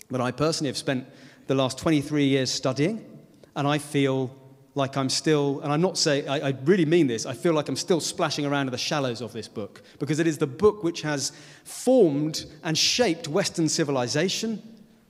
that 0.10 0.22
I 0.22 0.32
personally 0.32 0.70
have 0.70 0.78
spent 0.78 1.08
the 1.50 1.56
last 1.56 1.80
23 1.80 2.26
years 2.26 2.52
studying, 2.52 3.04
and 3.56 3.68
I 3.68 3.80
feel 3.80 4.30
like 4.76 4.96
I'm 4.96 5.10
still, 5.10 5.62
and 5.62 5.74
I'm 5.74 5.82
not 5.82 5.98
saying, 5.98 6.30
I, 6.30 6.50
really 6.64 6.86
mean 6.86 7.08
this, 7.08 7.26
I 7.26 7.34
feel 7.34 7.54
like 7.54 7.68
I'm 7.68 7.76
still 7.76 8.00
splashing 8.00 8.46
around 8.46 8.68
in 8.68 8.72
the 8.72 8.78
shallows 8.78 9.20
of 9.20 9.34
this 9.34 9.48
book 9.48 9.82
because 9.98 10.20
it 10.20 10.28
is 10.28 10.38
the 10.38 10.46
book 10.46 10.84
which 10.84 11.02
has 11.02 11.32
formed 11.64 12.46
and 12.64 12.78
shaped 12.78 13.28
Western 13.28 13.68
civilization 13.68 14.62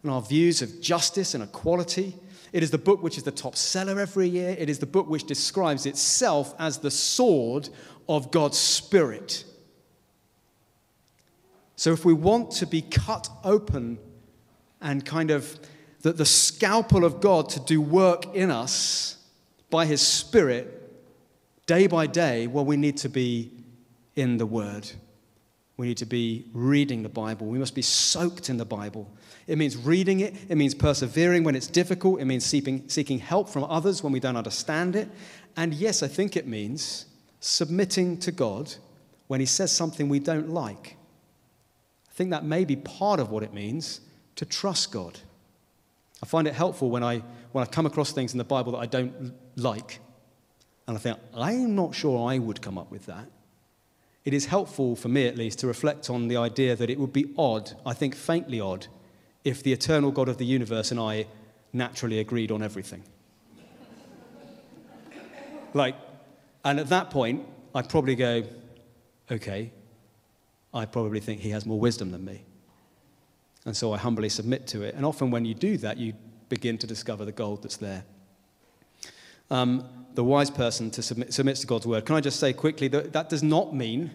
and 0.02 0.10
our 0.10 0.22
views 0.22 0.62
of 0.62 0.80
justice 0.80 1.34
and 1.34 1.44
equality. 1.44 2.16
It 2.54 2.64
is 2.64 2.72
the 2.72 2.78
book 2.78 3.04
which 3.04 3.18
is 3.18 3.24
the 3.24 3.32
top 3.32 3.58
seller 3.58 4.00
every 4.00 4.30
year. 4.30 4.56
It 4.58 4.70
is 4.70 4.80
the 4.80 4.86
book 4.86 5.10
which 5.10 5.26
describes 5.26 5.86
itself 5.86 6.56
as 6.58 6.78
the 6.78 6.90
sword 6.90 7.68
of 8.08 8.32
God's 8.32 8.58
Spirit. 8.58 9.44
So 11.76 11.92
if 11.92 12.06
we 12.06 12.14
want 12.14 12.52
to 12.52 12.66
be 12.66 12.82
cut 12.82 13.30
open 13.44 14.00
and 14.80 15.06
kind 15.06 15.32
of 15.32 15.60
the, 16.02 16.14
the 16.14 16.26
scalpel 16.26 17.04
of 17.04 17.22
God 17.22 17.50
to 17.50 17.60
do 17.60 17.82
work 17.82 18.36
in 18.36 18.52
us, 18.52 19.18
by 19.70 19.86
His 19.86 20.02
Spirit 20.02 20.76
day 21.66 21.86
by 21.86 22.08
day, 22.08 22.48
well, 22.48 22.66
we 22.66 22.78
need 22.78 22.98
to 22.98 23.10
be 23.10 23.52
in 24.16 24.38
the 24.38 24.46
Word. 24.46 24.90
We 25.78 25.88
need 25.88 25.98
to 25.98 26.08
be 26.08 26.46
reading 26.52 27.04
the 27.04 27.10
Bible. 27.10 27.46
We 27.46 27.60
must 27.60 27.76
be 27.76 27.84
soaked 27.84 28.50
in 28.50 28.58
the 28.58 28.66
Bible. 28.66 29.08
It 29.46 29.60
means 29.60 29.78
reading 29.78 30.22
it, 30.22 30.34
it 30.50 30.58
means 30.58 30.74
persevering 30.74 31.44
when 31.44 31.56
it's 31.56 31.68
difficult, 31.68 32.22
it 32.22 32.26
means 32.26 32.44
seeking, 32.44 32.90
seeking 32.90 33.20
help 33.20 33.50
from 33.50 33.66
others 33.66 34.04
when 34.04 34.12
we 34.12 34.20
don't 34.20 34.36
understand 34.36 34.96
it. 34.96 35.10
And 35.56 35.74
yes, 35.74 36.02
I 36.02 36.08
think 36.08 36.36
it 36.36 36.48
means 36.48 37.06
submitting 37.40 38.18
to 38.22 38.32
God 38.32 38.74
when 39.28 39.40
He 39.40 39.46
says 39.46 39.72
something 39.72 40.10
we 40.10 40.20
don't 40.20 40.50
like. 40.50 40.98
I 42.10 42.14
think 42.14 42.32
that 42.32 42.44
may 42.44 42.66
be 42.66 42.78
part 42.78 43.20
of 43.20 43.30
what 43.30 43.44
it 43.44 43.54
means 43.54 44.02
to 44.38 44.46
trust 44.46 44.92
God. 44.92 45.20
I 46.22 46.26
find 46.26 46.48
it 46.48 46.54
helpful 46.54 46.90
when 46.90 47.04
I, 47.04 47.24
when 47.52 47.64
I 47.64 47.68
come 47.68 47.86
across 47.86 48.12
things 48.12 48.34
in 48.34 48.38
the 48.38 48.44
Bible 48.44 48.74
that 48.74 48.80
I 48.80 48.86
don't 48.86 49.34
like. 49.56 50.00
And 50.88 50.98
I 50.98 51.00
think, 51.00 51.18
I'm 51.34 51.76
not 51.76 51.96
sure 51.96 52.30
I 52.30 52.40
would 52.40 52.62
come 52.62 52.78
up 52.78 52.92
with 52.92 53.06
that. 53.06 53.30
It 54.26 54.34
is 54.34 54.48
helpful, 54.48 54.96
for 54.96 55.08
me 55.08 55.28
at 55.28 55.38
least, 55.38 55.60
to 55.60 55.68
reflect 55.68 56.10
on 56.10 56.28
the 56.28 56.38
idea 56.38 56.76
that 56.76 56.90
it 56.90 57.00
would 57.00 57.14
be 57.14 57.34
odd, 57.38 57.72
I 57.86 57.94
think 57.94 58.16
faintly 58.16 58.60
odd, 58.60 58.88
if 59.44 59.64
the 59.64 59.72
eternal 59.72 60.12
God 60.12 60.28
of 60.28 60.38
the 60.38 60.46
universe 60.46 60.92
and 60.92 61.00
I 61.00 61.28
naturally 61.72 62.20
agreed 62.20 62.52
on 62.52 62.62
everything. 62.62 63.04
like, 65.74 65.96
and 66.66 66.80
at 66.80 66.90
that 66.90 67.10
point, 67.10 67.46
I'd 67.74 67.88
probably 67.88 68.16
go, 68.16 68.44
okay, 69.32 69.72
I 70.74 70.86
probably 70.86 71.20
think 71.20 71.42
he 71.42 71.52
has 71.52 71.66
more 71.66 71.80
wisdom 71.80 72.12
than 72.12 72.26
me. 72.26 72.44
And 73.70 73.78
so 73.78 73.94
I 73.94 74.00
humbly 74.00 74.30
submit 74.30 74.66
to 74.70 74.82
it. 74.82 74.96
And 74.96 75.06
often 75.06 75.30
when 75.30 75.46
you 75.46 75.54
do 75.54 75.78
that, 75.78 75.98
you 75.98 76.14
begin 76.50 76.80
to 76.80 76.88
discover 76.88 77.24
the 77.24 77.32
gold 77.32 77.62
that's 77.62 77.78
there. 77.78 78.04
Um, 79.52 79.88
the 80.16 80.24
wise 80.24 80.50
person 80.50 80.90
to 80.90 81.04
submit, 81.04 81.36
submits 81.36 81.60
to 81.60 81.68
God's 81.68 81.86
word. 81.86 82.04
Can 82.04 82.16
I 82.16 82.20
just 82.20 82.40
say 82.40 82.52
quickly 82.52 82.88
that 82.88 83.14
that 83.14 83.30
does 83.30 83.44
not 83.44 83.76
mean 83.76 84.10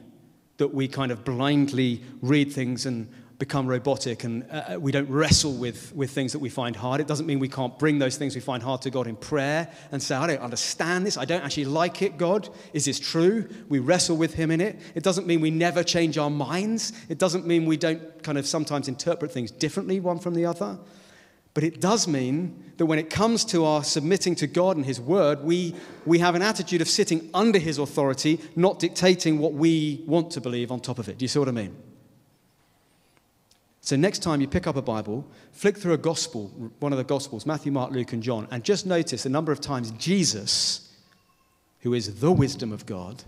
that 0.56 0.74
we 0.74 0.88
kind 0.88 1.12
of 1.12 1.24
blindly 1.24 2.02
read 2.20 2.52
things 2.52 2.84
and 2.84 3.08
become 3.38 3.66
robotic 3.66 4.22
and 4.24 4.44
uh, 4.50 4.74
uh, 4.74 4.80
we 4.80 4.92
don't 4.92 5.08
wrestle 5.10 5.52
with, 5.54 5.94
with 5.94 6.10
things 6.10 6.32
that 6.32 6.38
we 6.38 6.48
find 6.48 6.76
hard. 6.76 7.00
It 7.00 7.08
doesn't 7.08 7.26
mean 7.26 7.40
we 7.40 7.48
can't 7.48 7.76
bring 7.78 7.98
those 7.98 8.16
things 8.16 8.34
we 8.34 8.40
find 8.40 8.62
hard 8.62 8.82
to 8.82 8.90
God 8.90 9.06
in 9.06 9.16
prayer 9.16 9.68
and 9.90 10.00
say, 10.02 10.14
I 10.14 10.26
don't 10.28 10.40
understand 10.40 11.04
this. 11.04 11.16
I 11.16 11.24
don't 11.24 11.42
actually 11.42 11.64
like 11.64 12.00
it, 12.02 12.16
God. 12.16 12.48
Is 12.72 12.84
this 12.84 13.00
true? 13.00 13.48
We 13.68 13.80
wrestle 13.80 14.16
with 14.16 14.34
Him 14.34 14.50
in 14.50 14.60
it. 14.60 14.78
It 14.94 15.02
doesn't 15.02 15.26
mean 15.26 15.40
we 15.40 15.50
never 15.50 15.82
change 15.82 16.16
our 16.16 16.30
minds. 16.30 16.92
It 17.08 17.18
doesn't 17.18 17.44
mean 17.46 17.66
we 17.66 17.76
don't 17.76 18.22
kind 18.22 18.38
of 18.38 18.46
sometimes 18.46 18.86
interpret 18.86 19.32
things 19.32 19.50
differently 19.50 19.98
one 19.98 20.20
from 20.20 20.34
the 20.34 20.46
other. 20.46 20.78
But 21.54 21.64
it 21.64 21.80
does 21.80 22.08
mean 22.08 22.72
that 22.76 22.86
when 22.86 22.98
it 22.98 23.10
comes 23.10 23.44
to 23.46 23.64
our 23.64 23.84
submitting 23.84 24.34
to 24.36 24.46
God 24.46 24.76
and 24.76 24.86
His 24.86 25.00
Word, 25.00 25.42
we, 25.42 25.74
we 26.04 26.18
have 26.18 26.34
an 26.34 26.42
attitude 26.42 26.80
of 26.80 26.88
sitting 26.88 27.30
under 27.32 27.58
His 27.58 27.78
authority, 27.78 28.40
not 28.54 28.78
dictating 28.78 29.38
what 29.38 29.54
we 29.54 30.04
want 30.06 30.32
to 30.32 30.40
believe 30.40 30.70
on 30.72 30.80
top 30.80 30.98
of 30.98 31.08
it. 31.08 31.18
Do 31.18 31.24
you 31.24 31.28
see 31.28 31.38
what 31.38 31.48
I 31.48 31.52
mean? 31.52 31.76
So, 33.84 33.96
next 33.96 34.20
time 34.20 34.40
you 34.40 34.48
pick 34.48 34.66
up 34.66 34.76
a 34.76 34.82
Bible, 34.82 35.26
flick 35.52 35.76
through 35.76 35.92
a 35.92 35.98
gospel, 35.98 36.46
one 36.78 36.92
of 36.92 36.96
the 36.96 37.04
gospels, 37.04 37.44
Matthew, 37.44 37.70
Mark, 37.70 37.92
Luke, 37.92 38.14
and 38.14 38.22
John, 38.22 38.48
and 38.50 38.64
just 38.64 38.86
notice 38.86 39.26
a 39.26 39.28
number 39.28 39.52
of 39.52 39.60
times 39.60 39.90
Jesus, 39.90 40.90
who 41.80 41.92
is 41.92 42.18
the 42.18 42.32
wisdom 42.32 42.72
of 42.72 42.86
God, 42.86 43.24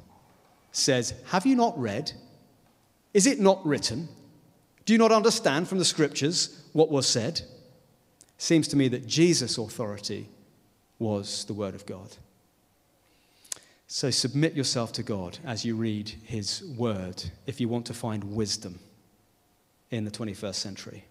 says, 0.72 1.12
Have 1.26 1.44
you 1.44 1.56
not 1.56 1.78
read? 1.78 2.10
Is 3.12 3.26
it 3.26 3.38
not 3.38 3.66
written? 3.66 4.08
Do 4.86 4.94
you 4.94 4.98
not 4.98 5.12
understand 5.12 5.68
from 5.68 5.76
the 5.76 5.84
scriptures 5.84 6.64
what 6.72 6.90
was 6.90 7.06
said? 7.06 7.42
Seems 8.38 8.66
to 8.68 8.78
me 8.78 8.88
that 8.88 9.06
Jesus' 9.06 9.58
authority 9.58 10.26
was 10.98 11.44
the 11.44 11.52
Word 11.52 11.74
of 11.74 11.84
God. 11.84 12.16
So 13.88 14.10
submit 14.10 14.54
yourself 14.54 14.90
to 14.94 15.02
God 15.02 15.38
as 15.44 15.66
you 15.66 15.76
read 15.76 16.14
His 16.24 16.64
Word 16.78 17.24
if 17.46 17.60
you 17.60 17.68
want 17.68 17.84
to 17.86 17.94
find 17.94 18.24
wisdom. 18.24 18.78
In 19.90 20.04
the 20.04 20.10
21st 20.10 20.54
century. 20.54 21.04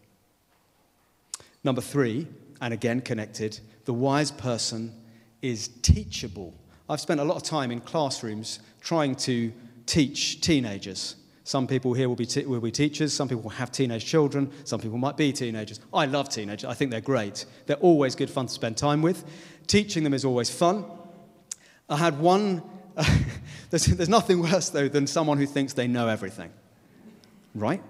Number 1.64 1.82
three, 1.82 2.28
and 2.62 2.74
again 2.74 3.02
connected, 3.02 3.60
the 3.86 3.94
wise 3.94 4.32
person 4.32 4.94
is 5.42 5.70
teachable. 5.82 6.54
I've 6.90 7.02
spent 7.02 7.20
a 7.20 7.24
lot 7.24 7.38
of 7.38 7.44
time 7.44 7.72
in 7.72 7.82
classrooms 7.82 8.60
trying 8.82 9.16
to 9.16 9.52
teach 9.86 10.42
teenagers. 10.42 11.16
Some 11.44 11.68
people 11.68 11.94
here 11.94 12.10
will 12.10 12.16
be, 12.16 12.26
te- 12.26 12.46
will 12.46 12.60
be 12.60 12.72
teachers, 12.72 13.14
some 13.14 13.28
people 13.28 13.44
will 13.44 13.50
have 13.52 13.72
teenage 13.72 14.06
children, 14.06 14.52
some 14.64 14.80
people 14.80 14.98
might 14.98 15.16
be 15.16 15.32
teenagers. 15.32 15.80
I 15.94 16.06
love 16.06 16.30
teenagers, 16.30 16.70
I 16.70 16.74
think 16.74 16.92
they're 16.92 17.02
great. 17.02 17.46
They're 17.68 17.78
always 17.78 18.16
good 18.16 18.30
fun 18.30 18.48
to 18.48 18.54
spend 18.54 18.78
time 18.78 19.02
with. 19.02 19.24
Teaching 19.68 20.04
them 20.04 20.14
is 20.14 20.26
always 20.26 20.50
fun. 20.50 20.86
I 21.88 21.98
had 21.98 22.20
one, 22.20 22.64
there's, 23.70 23.86
there's 23.86 24.10
nothing 24.10 24.42
worse 24.42 24.70
though 24.70 24.88
than 24.88 25.06
someone 25.06 25.38
who 25.38 25.46
thinks 25.46 25.74
they 25.74 25.88
know 25.88 26.08
everything, 26.08 26.52
right? 27.54 27.82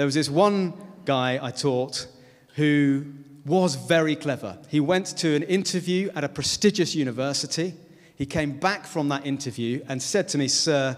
There 0.00 0.06
was 0.06 0.14
this 0.14 0.30
one 0.30 0.72
guy 1.04 1.38
I 1.42 1.50
taught 1.50 2.06
who 2.54 3.04
was 3.44 3.74
very 3.74 4.16
clever. 4.16 4.56
He 4.68 4.80
went 4.80 5.04
to 5.18 5.34
an 5.34 5.42
interview 5.42 6.08
at 6.14 6.24
a 6.24 6.28
prestigious 6.30 6.94
university. 6.94 7.74
He 8.16 8.24
came 8.24 8.58
back 8.58 8.86
from 8.86 9.10
that 9.10 9.26
interview 9.26 9.84
and 9.88 10.02
said 10.02 10.26
to 10.28 10.38
me, 10.38 10.48
Sir, 10.48 10.96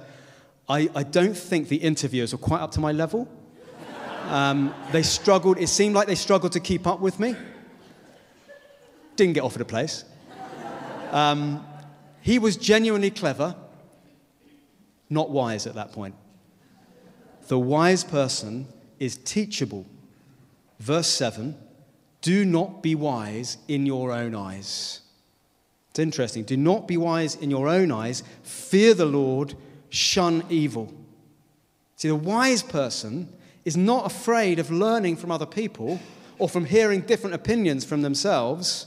I, 0.68 0.88
I 0.94 1.02
don't 1.02 1.36
think 1.36 1.66
the 1.66 1.78
interviewers 1.78 2.30
were 2.30 2.38
quite 2.38 2.60
up 2.60 2.70
to 2.74 2.80
my 2.80 2.92
level. 2.92 3.26
Um, 4.28 4.72
they 4.92 5.02
struggled, 5.02 5.58
it 5.58 5.66
seemed 5.66 5.96
like 5.96 6.06
they 6.06 6.14
struggled 6.14 6.52
to 6.52 6.60
keep 6.60 6.86
up 6.86 7.00
with 7.00 7.18
me. 7.18 7.34
Didn't 9.16 9.32
get 9.32 9.42
offered 9.42 9.62
a 9.62 9.64
place. 9.64 10.04
Um, 11.10 11.66
he 12.20 12.38
was 12.38 12.56
genuinely 12.56 13.10
clever, 13.10 13.56
not 15.10 15.30
wise 15.30 15.66
at 15.66 15.74
that 15.74 15.90
point. 15.90 16.14
The 17.48 17.58
wise 17.58 18.04
person 18.04 18.68
is 19.02 19.16
teachable. 19.16 19.84
Verse 20.78 21.08
7 21.08 21.56
Do 22.20 22.44
not 22.44 22.84
be 22.84 22.94
wise 22.94 23.58
in 23.66 23.84
your 23.84 24.12
own 24.12 24.32
eyes. 24.34 25.00
It's 25.90 25.98
interesting. 25.98 26.44
Do 26.44 26.56
not 26.56 26.86
be 26.86 26.96
wise 26.96 27.34
in 27.34 27.50
your 27.50 27.68
own 27.68 27.90
eyes. 27.90 28.22
Fear 28.44 28.94
the 28.94 29.04
Lord, 29.04 29.54
shun 29.90 30.44
evil. 30.48 30.94
See, 31.96 32.08
the 32.08 32.14
wise 32.14 32.62
person 32.62 33.28
is 33.64 33.76
not 33.76 34.06
afraid 34.06 34.60
of 34.60 34.70
learning 34.70 35.16
from 35.16 35.32
other 35.32 35.46
people 35.46 35.98
or 36.38 36.48
from 36.48 36.64
hearing 36.64 37.00
different 37.00 37.34
opinions 37.34 37.84
from 37.84 38.02
themselves. 38.02 38.86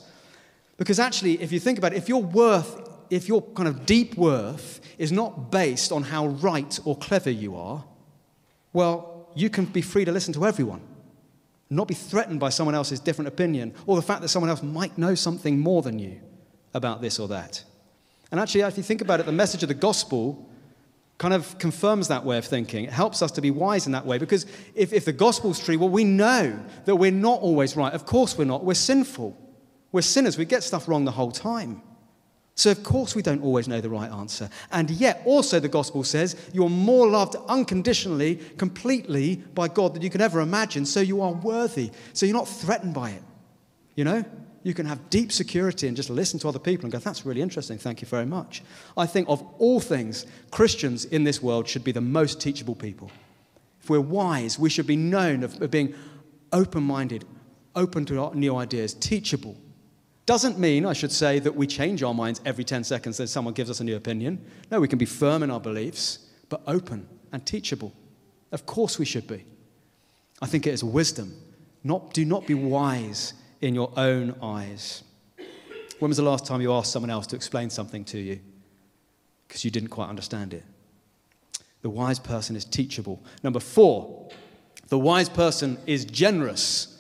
Because 0.77 0.98
actually, 0.98 1.41
if 1.41 1.51
you 1.51 1.60
think 1.60 1.77
about 1.77 1.93
it, 1.93 1.98
if 1.98 2.07
your 2.07 2.24
worth, 2.24 2.89
if 3.10 3.27
your 3.27 3.41
kind 3.41 3.67
of 3.67 3.86
deep 3.86 4.15
worth 4.15 4.79
is 4.98 5.12
not 5.12 5.51
based 5.51 5.91
on 5.91 6.03
how 6.03 6.27
right 6.27 6.79
or 6.86 6.98
clever 6.98 7.29
you 7.29 7.55
are, 7.57 7.84
well, 8.72 9.14
you 9.36 9.50
can 9.50 9.65
be 9.65 9.82
free 9.82 10.06
to 10.06 10.12
listen 10.12 10.34
to 10.34 10.46
everyone, 10.46 10.82
not 11.70 11.88
be 11.88 11.94
threatened 11.94 12.39
by 12.39 12.50
someone 12.50 12.75
else's 12.75 13.00
different 13.00 13.27
opinion 13.27 13.74
or 13.86 13.96
the 13.96 14.01
fact 14.01 14.22
that 14.22 14.30
someone 14.30 14.50
else 14.50 14.63
might 14.63 14.98
know 14.98 15.15
something 15.15 15.60
more 15.60 15.82
than 15.82 16.00
you 16.00 16.20
about 16.74 17.01
this 17.01 17.20
or 17.20 17.27
that. 17.27 17.63
And 18.32 18.39
actually, 18.39 18.62
if 18.62 18.77
you 18.77 18.84
think 18.84 19.01
about 19.01 19.20
it, 19.20 19.25
the 19.25 19.32
message 19.32 19.63
of 19.63 19.70
the 19.70 19.75
gospel 19.75 20.50
kind 21.18 21.34
of 21.34 21.58
confirms 21.58 22.10
that 22.10 22.25
way 22.25 22.38
of 22.38 22.46
thinking. 22.46 22.86
It 22.86 22.92
helps 22.92 23.22
us 23.22 23.32
to 23.32 23.42
be 23.42 23.51
wise 23.51 23.86
in 23.86 23.94
that 23.94 24.06
way 24.06 24.18
because 24.18 24.46
if, 24.74 24.92
if 24.92 25.06
the 25.06 25.13
gospel's 25.13 25.63
true, 25.63 25.80
well, 25.80 25.89
we 25.89 26.04
know 26.04 26.60
that 26.86 26.96
we're 26.96 27.12
not 27.12 27.42
always 27.42 27.77
right. 27.77 27.94
Of 27.94 28.06
course, 28.06 28.38
we're 28.38 28.46
not. 28.46 28.65
We're 28.65 28.74
sinful. 28.74 29.38
We're 29.92 30.01
sinners. 30.01 30.38
We 30.38 30.46
get 30.46 30.63
stuff 30.63 30.88
wrong 30.88 31.06
the 31.06 31.12
whole 31.12 31.32
time. 31.32 31.82
So, 32.57 32.71
of 32.71 32.83
course, 32.83 33.15
we 33.15 33.21
don't 33.21 33.43
always 33.43 33.67
know 33.67 33.81
the 33.81 33.89
right 33.89 34.09
answer. 34.09 34.50
And 34.71 34.89
yet, 34.89 35.21
also, 35.25 35.59
the 35.59 35.67
gospel 35.67 36.05
says 36.05 36.38
you're 36.53 36.69
more 36.69 37.07
loved 37.07 37.35
unconditionally, 37.50 38.38
completely 38.57 39.35
by 39.53 39.67
God 39.67 39.93
than 39.93 40.01
you 40.01 40.09
can 40.09 40.21
ever 40.21 40.39
imagine. 40.39 40.85
So, 40.85 41.01
you 41.01 41.21
are 41.21 41.33
worthy. 41.33 41.91
So, 42.13 42.25
you're 42.25 42.35
not 42.35 42.47
threatened 42.47 42.93
by 42.93 43.12
it. 43.12 43.21
You 43.95 44.05
know? 44.05 44.24
You 44.63 44.74
can 44.74 44.85
have 44.88 45.12
deep 45.12 45.31
security 45.31 45.88
and 45.88 45.95
just 45.95 46.09
listen 46.09 46.39
to 46.39 46.47
other 46.47 46.57
people 46.57 46.85
and 46.85 46.91
go, 46.91 46.98
that's 46.98 47.24
really 47.24 47.41
interesting. 47.41 47.77
Thank 47.77 48.01
you 48.01 48.07
very 48.07 48.25
much. 48.25 48.63
I 48.98 49.05
think, 49.05 49.27
of 49.29 49.46
all 49.59 49.81
things, 49.81 50.25
Christians 50.50 51.03
in 51.05 51.25
this 51.25 51.41
world 51.41 51.68
should 51.68 51.83
be 51.83 51.91
the 51.91 52.01
most 52.01 52.39
teachable 52.39 52.74
people. 52.74 53.11
If 53.81 53.89
we're 53.89 54.00
wise, 54.00 54.57
we 54.57 54.70
should 54.70 54.87
be 54.87 54.96
known 54.96 55.44
of 55.44 55.70
being 55.70 55.94
open 56.53 56.83
minded, 56.83 57.25
open 57.75 58.05
to 58.05 58.33
new 58.33 58.55
ideas, 58.55 58.94
teachable 58.94 59.57
doesn't 60.25 60.57
mean, 60.57 60.85
I 60.85 60.94
should 60.94 61.11
say, 61.11 61.40
that 61.40 61.55
we 61.55 61.68
change 61.68 62.01
our 62.01 62.14
minds 62.14 62.42
every 62.46 62.64
10 62.64 62.83
seconds 62.83 63.18
that 63.18 63.27
someone 63.27 63.53
gives 63.53 63.70
us 63.70 63.79
a 63.79 63.83
new 63.83 63.96
opinion. 63.96 64.44
No, 64.72 64.79
we 64.79 64.88
can 64.88 64.98
be 64.98 65.05
firm 65.05 65.44
in 65.44 65.51
our 65.51 65.59
beliefs, 65.59 66.20
but 66.50 66.61
open 66.66 67.07
and 67.31 67.46
teachable. 67.46 67.94
Of 68.51 68.66
course 68.66 68.98
we 68.98 69.05
should 69.05 69.27
be. 69.27 69.46
I 70.42 70.48
think 70.48 70.66
it 70.66 70.74
is 70.74 70.83
wisdom. 70.83 71.33
Not, 71.83 72.14
do 72.14 72.25
not 72.25 72.48
be 72.48 72.55
wise 72.55 73.33
in 73.61 73.75
your 73.75 73.92
own 73.96 74.35
eyes. 74.42 75.03
When 76.00 76.09
was 76.09 76.18
the 76.18 76.24
last 76.24 76.46
time 76.46 76.61
you 76.61 76.74
asked 76.74 76.92
someone 76.92 77.09
else 77.09 77.27
to 77.27 77.35
explain 77.35 77.70
something 77.70 78.03
to 78.05 78.18
you 78.18 78.40
because 79.48 79.64
you 79.64 79.72
didn't 79.72 79.90
quite 79.90 80.09
understand 80.09 80.53
it? 80.53 80.64
The 81.81 81.90
wise 81.90 82.20
person 82.20 82.55
is 82.55 82.66
teachable. 82.66 83.24
Number 83.44 83.59
four, 83.59 84.29
the 84.88 84.98
wise 84.98 85.29
person 85.29 85.77
is 85.85 86.03
generous. 86.03 86.95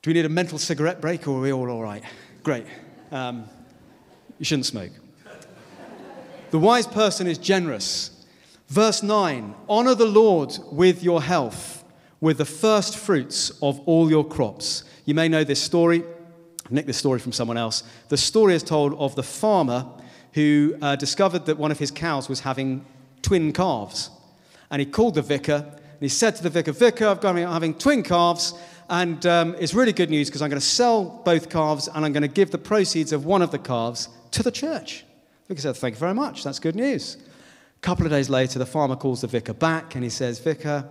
Do 0.00 0.10
we 0.10 0.14
need 0.14 0.26
a 0.26 0.28
mental 0.28 0.58
cigarette 0.58 1.00
break 1.00 1.26
or 1.26 1.38
are 1.38 1.40
we 1.40 1.52
all 1.52 1.68
all 1.68 1.82
right? 1.82 2.04
Great. 2.44 2.66
Um, 3.10 3.46
you 4.38 4.44
shouldn't 4.44 4.66
smoke. 4.66 4.92
The 6.50 6.58
wise 6.58 6.86
person 6.86 7.26
is 7.26 7.36
generous. 7.36 8.24
Verse 8.68 9.02
9 9.02 9.54
Honor 9.68 9.96
the 9.96 10.06
Lord 10.06 10.56
with 10.70 11.02
your 11.02 11.20
health, 11.20 11.84
with 12.20 12.38
the 12.38 12.44
first 12.44 12.96
fruits 12.96 13.50
of 13.60 13.80
all 13.86 14.08
your 14.08 14.24
crops. 14.24 14.84
You 15.04 15.14
may 15.14 15.28
know 15.28 15.42
this 15.42 15.60
story. 15.60 16.04
Nicked 16.70 16.86
this 16.86 16.98
story 16.98 17.18
from 17.18 17.32
someone 17.32 17.56
else. 17.56 17.82
The 18.08 18.16
story 18.16 18.54
is 18.54 18.62
told 18.62 18.94
of 18.98 19.16
the 19.16 19.22
farmer 19.24 19.84
who 20.34 20.76
uh, 20.80 20.94
discovered 20.94 21.46
that 21.46 21.58
one 21.58 21.72
of 21.72 21.78
his 21.80 21.90
cows 21.90 22.28
was 22.28 22.40
having 22.40 22.84
twin 23.22 23.52
calves. 23.52 24.10
And 24.70 24.78
he 24.78 24.86
called 24.86 25.16
the 25.16 25.22
vicar 25.22 25.78
and 25.98 26.04
he 26.04 26.08
said 26.08 26.36
to 26.36 26.44
the 26.44 26.50
vicar, 26.50 26.70
Vicar, 26.70 27.08
I've 27.08 27.20
got 27.20 27.34
having 27.34 27.74
twin 27.74 28.04
calves. 28.04 28.54
And 28.88 29.24
um, 29.26 29.54
it's 29.58 29.74
really 29.74 29.92
good 29.92 30.10
news 30.10 30.28
because 30.28 30.40
I'm 30.40 30.48
going 30.48 30.60
to 30.60 30.66
sell 30.66 31.04
both 31.24 31.50
calves 31.50 31.88
and 31.88 32.04
I'm 32.04 32.12
going 32.12 32.22
to 32.22 32.28
give 32.28 32.50
the 32.50 32.58
proceeds 32.58 33.12
of 33.12 33.26
one 33.26 33.42
of 33.42 33.50
the 33.50 33.58
calves 33.58 34.08
to 34.30 34.42
the 34.42 34.50
church. 34.50 35.04
Vicar 35.48 35.60
said, 35.60 35.76
Thank 35.76 35.94
you 35.94 35.98
very 35.98 36.14
much. 36.14 36.42
That's 36.42 36.58
good 36.58 36.74
news. 36.74 37.16
A 37.76 37.80
couple 37.80 38.06
of 38.06 38.10
days 38.10 38.30
later, 38.30 38.58
the 38.58 38.66
farmer 38.66 38.96
calls 38.96 39.20
the 39.20 39.26
vicar 39.26 39.52
back 39.52 39.94
and 39.94 40.02
he 40.02 40.10
says, 40.10 40.38
Vicar, 40.38 40.88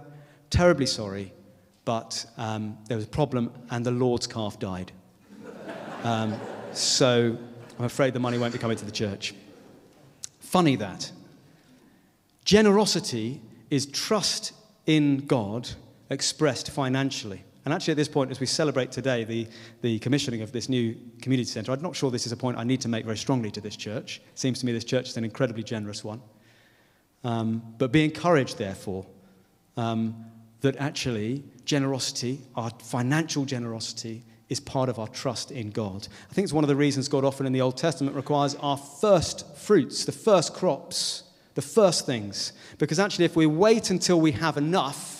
terribly 0.49 0.86
sorry, 0.86 1.33
but 1.86 2.25
um, 2.38 2.77
there 2.88 2.97
was 2.97 3.05
a 3.05 3.10
problem 3.10 3.51
and 3.71 3.86
the 3.86 3.91
Lord's 3.91 4.27
calf 4.27 4.60
died. 4.60 4.91
Um, 6.03 6.39
so 6.73 7.36
I'm 7.79 7.86
afraid 7.86 8.13
the 8.13 8.19
money 8.19 8.38
won't 8.38 8.53
be 8.53 8.60
coming 8.60 8.77
to 8.77 8.86
the 8.86 8.91
church. 8.91 9.33
Funny 10.39 10.75
that. 10.75 11.12
Generosity 12.45 13.41
is 13.71 13.88
trust 13.88 14.53
in 14.86 15.25
God 15.25 15.69
expressed 16.12 16.69
financially. 16.69 17.43
And 17.67 17.73
actually, 17.73 17.91
at 17.91 17.97
this 17.97 18.08
point, 18.08 18.32
as 18.32 18.39
we 18.39 18.45
celebrate 18.45 18.93
today 18.93 19.25
the, 19.25 19.45
the 19.82 19.99
commissioning 19.99 20.41
of 20.41 20.53
this 20.53 20.69
new 20.69 20.95
community 21.21 21.49
centre, 21.49 21.73
I'm 21.73 21.82
not 21.82 21.97
sure 21.97 22.10
this 22.10 22.25
is 22.25 22.32
a 22.32 22.38
point 22.38 22.58
I 22.58 22.63
need 22.63 22.80
to 22.80 22.88
make 22.88 23.03
very 23.03 23.17
strongly 23.17 23.51
to 23.51 23.60
this 23.60 23.75
church. 23.75 24.21
It 24.32 24.39
seems 24.39 24.60
to 24.62 24.65
me 24.65 24.71
this 24.71 24.86
church 24.86 25.10
is 25.10 25.17
an 25.17 25.25
incredibly 25.25 25.63
generous 25.63 26.01
one. 26.01 26.21
Um, 27.25 27.62
but 27.77 27.91
be 27.91 28.06
encouraged, 28.06 28.58
therefore, 28.58 29.06
um, 29.75 30.15
that 30.62 30.77
actually 30.77 31.43
generosity, 31.65 32.39
our 32.56 32.69
financial 32.69 33.43
generosity, 33.43 34.23
is 34.47 34.62
part 34.62 34.88
of 34.88 34.97
our 34.97 35.10
trust 35.10 35.51
in 35.51 35.71
God. 35.71 36.08
I 36.32 36.34
think 36.34 36.45
it's 36.45 36.53
one 36.53 36.63
of 36.63 36.69
the 36.69 36.75
reasons 36.77 37.10
God 37.10 37.25
often 37.25 37.45
in 37.45 37.51
the 37.51 37.60
Old 37.60 37.75
Testament 37.75 38.15
requires 38.15 38.56
our 38.62 38.77
first 38.77 39.58
fruits, 39.58 40.06
the 40.06 40.13
first 40.13 40.53
crops, 40.53 41.23
the 41.56 41.62
first 41.62 42.06
things. 42.06 42.53
Because 42.77 42.97
actually, 42.97 43.25
if 43.25 43.36
we 43.36 43.45
wait 43.45 43.89
until 43.89 44.21
we 44.21 44.32
have 44.32 44.56
enough, 44.56 45.16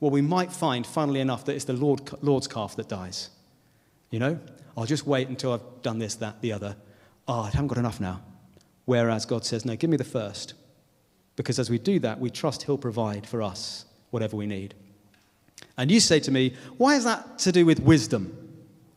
well, 0.00 0.10
we 0.10 0.22
might 0.22 0.52
find, 0.52 0.86
funnily 0.86 1.20
enough, 1.20 1.44
that 1.46 1.54
it's 1.54 1.64
the 1.64 1.72
Lord, 1.72 2.00
Lord's 2.22 2.46
calf 2.46 2.76
that 2.76 2.88
dies. 2.88 3.30
You 4.10 4.18
know? 4.18 4.38
I'll 4.76 4.86
just 4.86 5.06
wait 5.06 5.28
until 5.28 5.52
I've 5.52 5.82
done 5.82 5.98
this, 5.98 6.14
that, 6.16 6.40
the 6.40 6.52
other. 6.52 6.76
Oh, 7.26 7.40
I 7.40 7.50
haven't 7.50 7.66
got 7.66 7.78
enough 7.78 8.00
now. 8.00 8.22
Whereas 8.84 9.26
God 9.26 9.44
says, 9.44 9.64
no, 9.64 9.76
give 9.76 9.90
me 9.90 9.96
the 9.96 10.04
first. 10.04 10.54
Because 11.36 11.58
as 11.58 11.68
we 11.68 11.78
do 11.78 11.98
that, 12.00 12.20
we 12.20 12.30
trust 12.30 12.62
He'll 12.62 12.78
provide 12.78 13.26
for 13.26 13.42
us 13.42 13.84
whatever 14.10 14.36
we 14.36 14.46
need. 14.46 14.74
And 15.76 15.90
you 15.90 16.00
say 16.00 16.20
to 16.20 16.30
me, 16.30 16.54
why 16.76 16.94
is 16.94 17.04
that 17.04 17.38
to 17.40 17.52
do 17.52 17.66
with 17.66 17.80
wisdom? 17.80 18.36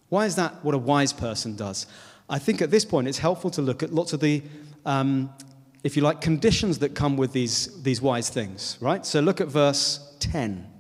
Why 0.09 0.25
is 0.25 0.35
that 0.35 0.63
what 0.63 0.75
a 0.75 0.77
wise 0.77 1.13
person 1.13 1.55
does? 1.55 1.87
I 2.29 2.39
think 2.39 2.61
at 2.61 2.71
this 2.71 2.85
point 2.85 3.07
it's 3.07 3.17
helpful 3.17 3.49
to 3.51 3.61
look 3.61 3.83
at 3.83 3.93
lots 3.93 4.13
of 4.13 4.19
the, 4.19 4.41
um, 4.85 5.33
if 5.83 5.95
you 5.95 6.01
like, 6.01 6.21
conditions 6.21 6.79
that 6.79 6.95
come 6.95 7.17
with 7.17 7.33
these, 7.33 7.81
these 7.83 8.01
wise 8.01 8.29
things, 8.29 8.77
right? 8.79 9.05
So 9.05 9.19
look 9.19 9.41
at 9.41 9.47
verse 9.47 10.15
10. 10.19 10.70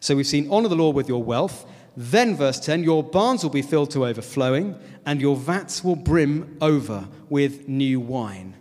So 0.00 0.16
we've 0.16 0.26
seen 0.26 0.50
honor 0.50 0.68
the 0.68 0.74
Lord 0.74 0.96
with 0.96 1.08
your 1.08 1.22
wealth. 1.22 1.66
Then, 1.96 2.34
verse 2.34 2.58
10, 2.58 2.82
your 2.82 3.02
barns 3.02 3.42
will 3.42 3.50
be 3.50 3.62
filled 3.62 3.90
to 3.92 4.06
overflowing, 4.06 4.78
and 5.04 5.20
your 5.20 5.36
vats 5.36 5.84
will 5.84 5.96
brim 5.96 6.56
over 6.60 7.06
with 7.28 7.68
new 7.68 8.00
wine. 8.00 8.56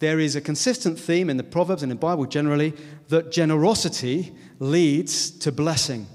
There 0.00 0.18
is 0.18 0.36
a 0.36 0.40
consistent 0.40 0.98
theme 0.98 1.30
in 1.30 1.36
the 1.36 1.44
Proverbs 1.44 1.82
and 1.82 1.92
in 1.92 1.96
the 1.96 2.00
Bible 2.00 2.26
generally 2.26 2.74
that 3.08 3.30
generosity 3.30 4.32
leads 4.58 5.30
to 5.30 5.52
blessing. 5.52 6.06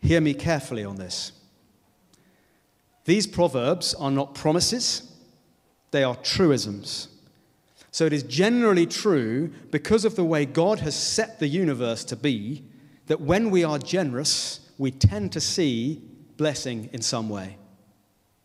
Hear 0.00 0.20
me 0.20 0.32
carefully 0.32 0.84
on 0.84 0.96
this. 0.96 1.32
These 3.04 3.26
proverbs 3.26 3.94
are 3.94 4.10
not 4.10 4.34
promises, 4.34 5.12
they 5.90 6.04
are 6.04 6.14
truisms. 6.14 7.08
So 7.92 8.04
it 8.04 8.12
is 8.12 8.24
generally 8.24 8.86
true, 8.86 9.52
because 9.70 10.04
of 10.04 10.16
the 10.16 10.24
way 10.24 10.44
God 10.44 10.80
has 10.80 10.96
set 10.96 11.38
the 11.38 11.46
universe 11.46 12.04
to 12.06 12.16
be, 12.16 12.64
that 13.06 13.20
when 13.20 13.50
we 13.50 13.62
are 13.62 13.78
generous, 13.78 14.60
we 14.78 14.90
tend 14.90 15.30
to 15.32 15.40
see 15.40 16.02
blessing 16.36 16.88
in 16.92 17.02
some 17.02 17.28
way. 17.28 17.58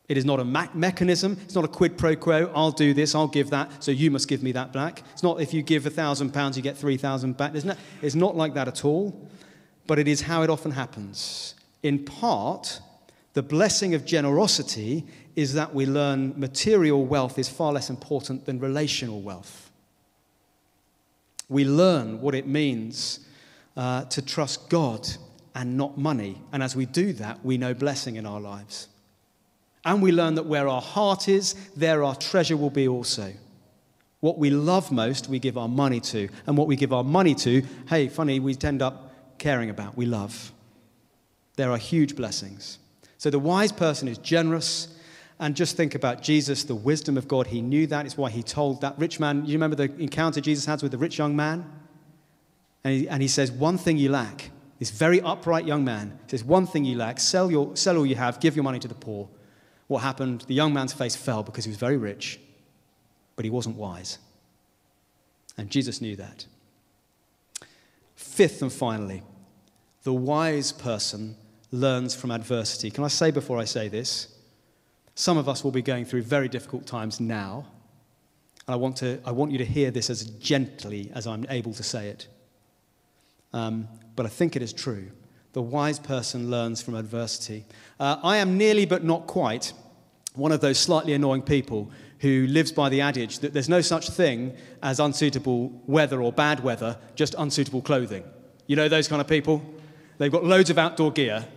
It 0.09 0.17
is 0.17 0.25
not 0.25 0.39
a 0.39 0.45
me- 0.45 0.69
mechanism. 0.73 1.37
It's 1.43 1.55
not 1.55 1.65
a 1.65 1.69
quid 1.69 1.97
pro 1.97 2.15
quo. 2.15 2.51
I'll 2.53 2.71
do 2.71 2.93
this, 2.93 3.15
I'll 3.15 3.27
give 3.27 3.49
that, 3.49 3.83
so 3.83 3.91
you 3.91 4.11
must 4.11 4.27
give 4.27 4.43
me 4.43 4.51
that 4.51 4.71
back. 4.71 5.03
It's 5.13 5.23
not 5.23 5.41
if 5.41 5.53
you 5.53 5.61
give 5.61 5.85
a 5.85 5.89
thousand 5.89 6.33
pounds, 6.33 6.55
you 6.55 6.63
get 6.63 6.77
three 6.77 6.97
thousand 6.97 7.37
back. 7.37 7.53
It's 8.01 8.15
not 8.15 8.35
like 8.35 8.53
that 8.53 8.67
at 8.67 8.85
all. 8.85 9.27
But 9.85 9.99
it 9.99 10.07
is 10.09 10.21
how 10.21 10.43
it 10.43 10.49
often 10.49 10.71
happens. 10.71 11.55
In 11.81 12.03
part, 12.03 12.81
the 13.33 13.41
blessing 13.41 13.93
of 13.93 14.03
generosity 14.03 15.05
is 15.37 15.53
that 15.53 15.71
we 15.71 15.85
learn 15.85 16.33
material 16.35 17.05
wealth 17.05 17.37
is 17.37 17.47
far 17.47 17.71
less 17.71 17.91
important 17.91 18.45
than 18.45 18.59
relational 18.59 19.21
wealth. 19.21 19.69
We 21.47 21.63
learn 21.63 22.19
what 22.21 22.33
it 22.33 22.47
means 22.47 23.19
uh, 23.77 24.05
to 24.05 24.23
trust 24.23 24.67
God 24.67 25.07
and 25.53 25.77
not 25.77 25.95
money. 25.95 26.41
And 26.51 26.63
as 26.63 26.75
we 26.75 26.87
do 26.87 27.13
that, 27.13 27.45
we 27.45 27.59
know 27.59 27.75
blessing 27.75 28.15
in 28.15 28.25
our 28.25 28.41
lives. 28.41 28.87
And 29.85 30.01
we 30.01 30.11
learn 30.11 30.33
that 30.35 30.47
where 30.47 30.67
our 30.67 30.81
heart 30.81 31.29
is, 31.29 31.53
there 31.75 32.03
our 32.03 32.15
treasure 32.15 32.57
will 32.57 32.71
be 32.71 32.87
also. 32.87 33.31
What 34.21 34.39
we 34.39 34.49
love 34.49 34.91
most, 34.91 35.29
we 35.29 35.37
give 35.37 35.55
our 35.55 35.69
money 35.69 35.99
to. 35.99 36.29
And 36.47 36.57
what 36.57 36.67
we 36.67 36.75
give 36.75 36.91
our 36.91 37.03
money 37.03 37.35
to, 37.35 37.61
hey, 37.87 38.07
funny, 38.07 38.39
we 38.39 38.57
end 38.63 38.81
up 38.81 39.37
caring 39.37 39.69
about, 39.69 39.95
we 39.95 40.07
love. 40.07 40.51
There 41.57 41.69
are 41.69 41.77
huge 41.77 42.15
blessings. 42.15 42.79
So 43.19 43.29
the 43.29 43.37
wise 43.37 43.71
person 43.71 44.07
is 44.07 44.17
generous. 44.17 44.96
And 45.39 45.55
just 45.55 45.77
think 45.77 45.93
about 45.93 46.23
Jesus, 46.23 46.63
the 46.63 46.75
wisdom 46.75 47.17
of 47.17 47.27
God. 47.27 47.47
He 47.47 47.61
knew 47.61 47.85
that. 47.87 48.05
It's 48.05 48.17
why 48.17 48.29
he 48.31 48.41
told 48.41 48.81
that 48.81 48.97
rich 48.97 49.19
man. 49.19 49.45
You 49.45 49.53
remember 49.53 49.75
the 49.75 49.93
encounter 50.01 50.41
Jesus 50.41 50.65
had 50.65 50.81
with 50.81 50.91
the 50.91 50.97
rich 50.97 51.17
young 51.17 51.35
man? 51.35 51.69
And 52.83 52.93
he, 52.93 53.09
and 53.09 53.21
he 53.21 53.27
says, 53.27 53.51
One 53.51 53.77
thing 53.77 53.97
you 53.97 54.09
lack. 54.09 54.49
This 54.79 54.91
very 54.91 55.21
upright 55.21 55.65
young 55.65 55.83
man 55.83 56.19
says, 56.27 56.43
One 56.43 56.65
thing 56.65 56.85
you 56.85 56.97
lack. 56.97 57.19
Sell, 57.19 57.51
your, 57.51 57.75
sell 57.75 57.97
all 57.97 58.05
you 58.05 58.15
have, 58.15 58.39
give 58.39 58.55
your 58.55 58.63
money 58.63 58.79
to 58.79 58.87
the 58.87 58.95
poor. 58.95 59.29
What 59.87 59.99
happened? 59.99 60.41
The 60.41 60.53
young 60.53 60.73
man's 60.73 60.93
face 60.93 61.15
fell 61.15 61.43
because 61.43 61.65
he 61.65 61.69
was 61.69 61.77
very 61.77 61.97
rich, 61.97 62.39
but 63.35 63.45
he 63.45 63.51
wasn't 63.51 63.77
wise. 63.77 64.17
And 65.57 65.69
Jesus 65.69 66.01
knew 66.01 66.15
that. 66.15 66.45
Fifth 68.15 68.61
and 68.61 68.71
finally, 68.71 69.23
the 70.03 70.13
wise 70.13 70.71
person 70.71 71.35
learns 71.71 72.15
from 72.15 72.31
adversity. 72.31 72.89
Can 72.91 73.03
I 73.03 73.07
say 73.07 73.31
before 73.31 73.57
I 73.57 73.65
say 73.65 73.87
this? 73.87 74.36
Some 75.17 75.39
of 75.39 75.49
us 75.49 75.63
will 75.63 75.71
be 75.71 75.81
going 75.81 76.05
through 76.05 76.21
very 76.21 76.47
difficult 76.47 76.85
times 76.85 77.19
now. 77.19 77.65
And 78.67 78.73
I 78.73 78.75
want, 78.75 78.97
to, 78.97 79.19
I 79.25 79.31
want 79.31 79.51
you 79.51 79.57
to 79.57 79.65
hear 79.65 79.89
this 79.89 80.11
as 80.11 80.25
gently 80.25 81.09
as 81.15 81.25
I'm 81.25 81.43
able 81.49 81.73
to 81.73 81.81
say 81.81 82.09
it. 82.09 82.27
Um, 83.51 83.87
but 84.15 84.27
I 84.27 84.29
think 84.29 84.55
it 84.55 84.61
is 84.61 84.71
true. 84.71 85.09
The 85.53 85.61
wise 85.63 85.97
person 85.97 86.51
learns 86.51 86.83
from 86.83 86.93
adversity. 86.93 87.65
Uh, 87.99 88.17
I 88.21 88.37
am 88.37 88.59
nearly, 88.59 88.85
but 88.85 89.03
not 89.03 89.25
quite, 89.25 89.73
one 90.35 90.51
of 90.51 90.61
those 90.61 90.77
slightly 90.77 91.13
annoying 91.13 91.41
people 91.41 91.89
who 92.19 92.45
lives 92.45 92.71
by 92.71 92.87
the 92.87 93.01
adage 93.01 93.39
that 93.39 93.53
there's 93.53 93.69
no 93.69 93.81
such 93.81 94.11
thing 94.11 94.55
as 94.83 94.99
unsuitable 94.99 95.81
weather 95.87 96.21
or 96.21 96.31
bad 96.31 96.59
weather, 96.59 96.95
just 97.15 97.33
unsuitable 97.39 97.81
clothing. 97.81 98.23
You 98.67 98.75
know 98.75 98.87
those 98.87 99.07
kind 99.07 99.19
of 99.19 99.27
people? 99.27 99.65
They've 100.19 100.31
got 100.31 100.43
loads 100.43 100.69
of 100.69 100.77
outdoor 100.77 101.11
gear, 101.11 101.47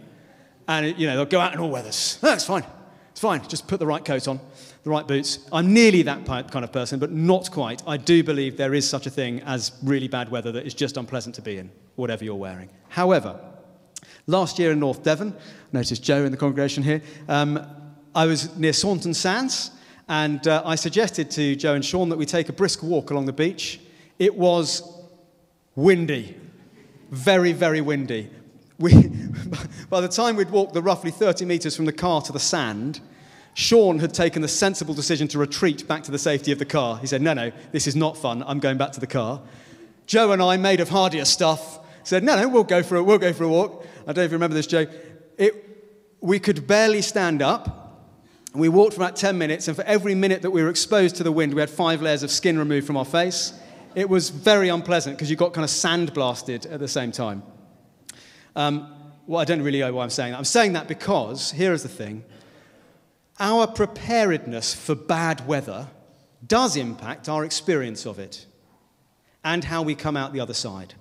and 0.66 0.98
you 0.98 1.06
know 1.06 1.16
they'll 1.16 1.26
go 1.26 1.40
out 1.40 1.52
in 1.52 1.60
all 1.60 1.70
weathers. 1.70 2.16
That's 2.22 2.46
fine. 2.46 2.64
It's 3.20 3.22
fine. 3.26 3.46
Just 3.48 3.68
put 3.68 3.78
the 3.78 3.86
right 3.86 4.02
coat 4.02 4.26
on, 4.28 4.40
the 4.82 4.88
right 4.88 5.06
boots. 5.06 5.40
I'm 5.52 5.74
nearly 5.74 6.00
that 6.04 6.24
kind 6.24 6.64
of 6.64 6.72
person, 6.72 6.98
but 6.98 7.12
not 7.12 7.50
quite. 7.50 7.82
I 7.86 7.98
do 7.98 8.24
believe 8.24 8.56
there 8.56 8.72
is 8.72 8.88
such 8.88 9.04
a 9.04 9.10
thing 9.10 9.42
as 9.42 9.72
really 9.82 10.08
bad 10.08 10.30
weather 10.30 10.50
that 10.52 10.64
is 10.64 10.72
just 10.72 10.96
unpleasant 10.96 11.34
to 11.34 11.42
be 11.42 11.58
in, 11.58 11.70
whatever 11.96 12.24
you're 12.24 12.34
wearing. 12.34 12.70
However, 12.88 13.38
last 14.26 14.58
year 14.58 14.72
in 14.72 14.80
North 14.80 15.02
Devon, 15.02 15.36
notice 15.70 15.98
Joe 15.98 16.24
in 16.24 16.30
the 16.30 16.38
congregation 16.38 16.82
here, 16.82 17.02
um, 17.28 17.62
I 18.14 18.24
was 18.24 18.56
near 18.56 18.72
Saunton 18.72 19.12
Sands, 19.12 19.70
and 20.08 20.48
uh, 20.48 20.62
I 20.64 20.74
suggested 20.74 21.30
to 21.32 21.54
Joe 21.56 21.74
and 21.74 21.84
Sean 21.84 22.08
that 22.08 22.16
we 22.16 22.24
take 22.24 22.48
a 22.48 22.54
brisk 22.54 22.82
walk 22.82 23.10
along 23.10 23.26
the 23.26 23.34
beach. 23.34 23.80
It 24.18 24.34
was 24.34 24.82
windy, 25.74 26.38
very, 27.10 27.52
very 27.52 27.82
windy. 27.82 28.30
We, 28.78 28.94
by 29.90 30.00
the 30.00 30.08
time 30.08 30.36
we'd 30.36 30.48
walked 30.48 30.72
the 30.72 30.80
roughly 30.80 31.10
30 31.10 31.44
metres 31.44 31.76
from 31.76 31.84
the 31.84 31.92
car 31.92 32.22
to 32.22 32.32
the 32.32 32.40
sand, 32.40 33.02
Sean 33.54 33.98
had 33.98 34.14
taken 34.14 34.42
the 34.42 34.48
sensible 34.48 34.94
decision 34.94 35.28
to 35.28 35.38
retreat 35.38 35.86
back 35.88 36.02
to 36.04 36.10
the 36.10 36.18
safety 36.18 36.52
of 36.52 36.58
the 36.58 36.64
car. 36.64 36.98
He 36.98 37.06
said, 37.06 37.22
No, 37.22 37.34
no, 37.34 37.52
this 37.72 37.86
is 37.86 37.96
not 37.96 38.16
fun. 38.16 38.42
I'm 38.46 38.60
going 38.60 38.78
back 38.78 38.92
to 38.92 39.00
the 39.00 39.06
car. 39.06 39.40
Joe 40.06 40.32
and 40.32 40.42
I, 40.42 40.56
made 40.56 40.80
of 40.80 40.88
hardier 40.88 41.24
stuff, 41.24 41.78
said, 42.04 42.22
No, 42.24 42.36
no, 42.36 42.48
we'll 42.48 42.64
go 42.64 42.82
for 42.82 42.96
a, 42.96 43.02
we'll 43.02 43.18
go 43.18 43.32
for 43.32 43.44
a 43.44 43.48
walk. 43.48 43.86
I 44.06 44.12
don't 44.12 44.24
if 44.24 44.30
you 44.30 44.36
remember 44.36 44.54
this, 44.54 44.66
Joe. 44.66 44.86
It, 45.36 45.66
we 46.20 46.38
could 46.38 46.66
barely 46.66 47.02
stand 47.02 47.42
up. 47.42 47.76
We 48.54 48.68
walked 48.68 48.94
for 48.94 49.00
about 49.00 49.16
10 49.16 49.38
minutes, 49.38 49.68
and 49.68 49.76
for 49.76 49.84
every 49.84 50.14
minute 50.14 50.42
that 50.42 50.50
we 50.50 50.62
were 50.62 50.70
exposed 50.70 51.16
to 51.16 51.22
the 51.22 51.30
wind, 51.30 51.54
we 51.54 51.60
had 51.60 51.70
five 51.70 52.02
layers 52.02 52.22
of 52.22 52.30
skin 52.30 52.58
removed 52.58 52.86
from 52.86 52.96
our 52.96 53.04
face. 53.04 53.52
It 53.94 54.08
was 54.08 54.30
very 54.30 54.68
unpleasant 54.68 55.16
because 55.16 55.30
you 55.30 55.36
got 55.36 55.52
kind 55.52 55.64
of 55.64 55.70
sandblasted 55.70 56.70
at 56.70 56.80
the 56.80 56.88
same 56.88 57.12
time. 57.12 57.42
Um, 58.56 58.92
well, 59.26 59.40
I 59.40 59.44
don't 59.44 59.62
really 59.62 59.78
know 59.78 59.92
why 59.92 60.02
I'm 60.02 60.10
saying 60.10 60.32
that. 60.32 60.38
I'm 60.38 60.44
saying 60.44 60.72
that 60.72 60.88
because, 60.88 61.52
here 61.52 61.72
is 61.72 61.82
the 61.82 61.88
thing 61.88 62.24
our 63.40 63.66
preparedness 63.66 64.74
for 64.74 64.94
bad 64.94 65.46
weather 65.46 65.88
does 66.46 66.76
impact 66.76 67.28
our 67.28 67.44
experience 67.44 68.06
of 68.06 68.18
it 68.18 68.46
and 69.42 69.64
how 69.64 69.82
we 69.82 69.94
come 69.94 70.16
out 70.16 70.32
the 70.32 70.40
other 70.40 70.54
side. 70.54 70.94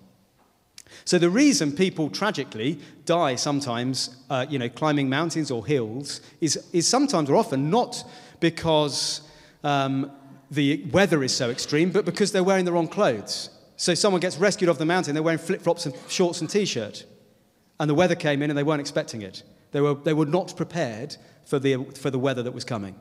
So 1.05 1.19
the 1.19 1.29
reason 1.29 1.73
people 1.73 2.09
tragically 2.09 2.79
die 3.05 3.35
sometimes, 3.35 4.23
uh, 4.29 4.45
you 4.49 4.57
know, 4.57 4.69
climbing 4.69 5.09
mountains 5.09 5.51
or 5.51 5.65
hills, 5.65 6.21
is, 6.41 6.65
is 6.73 6.87
sometimes 6.87 7.29
or 7.29 7.35
often 7.35 7.69
not 7.69 8.03
because 8.39 9.21
um, 9.63 10.11
the 10.49 10.85
weather 10.91 11.23
is 11.23 11.35
so 11.35 11.49
extreme, 11.49 11.91
but 11.91 12.05
because 12.05 12.31
they're 12.31 12.43
wearing 12.43 12.65
the 12.65 12.71
wrong 12.71 12.87
clothes. 12.87 13.49
So 13.75 13.93
someone 13.93 14.19
gets 14.19 14.37
rescued 14.37 14.69
off 14.69 14.77
the 14.77 14.85
mountain, 14.85 15.13
they're 15.13 15.23
wearing 15.23 15.39
flip-flops 15.39 15.85
and 15.85 15.95
shorts 16.07 16.41
and 16.41 16.49
t-shirt, 16.49 17.05
and 17.79 17.89
the 17.89 17.93
weather 17.93 18.15
came 18.15 18.41
in 18.41 18.49
and 18.49 18.57
they 18.57 18.63
weren't 18.63 18.81
expecting 18.81 19.21
it. 19.21 19.43
They 19.71 19.81
were, 19.81 19.93
they 19.93 20.13
were 20.13 20.25
not 20.25 20.55
prepared 20.55 21.17
for 21.45 21.59
the, 21.59 21.83
for 21.95 22.09
the 22.09 22.19
weather 22.19 22.43
that 22.43 22.53
was 22.53 22.63
coming. 22.63 22.95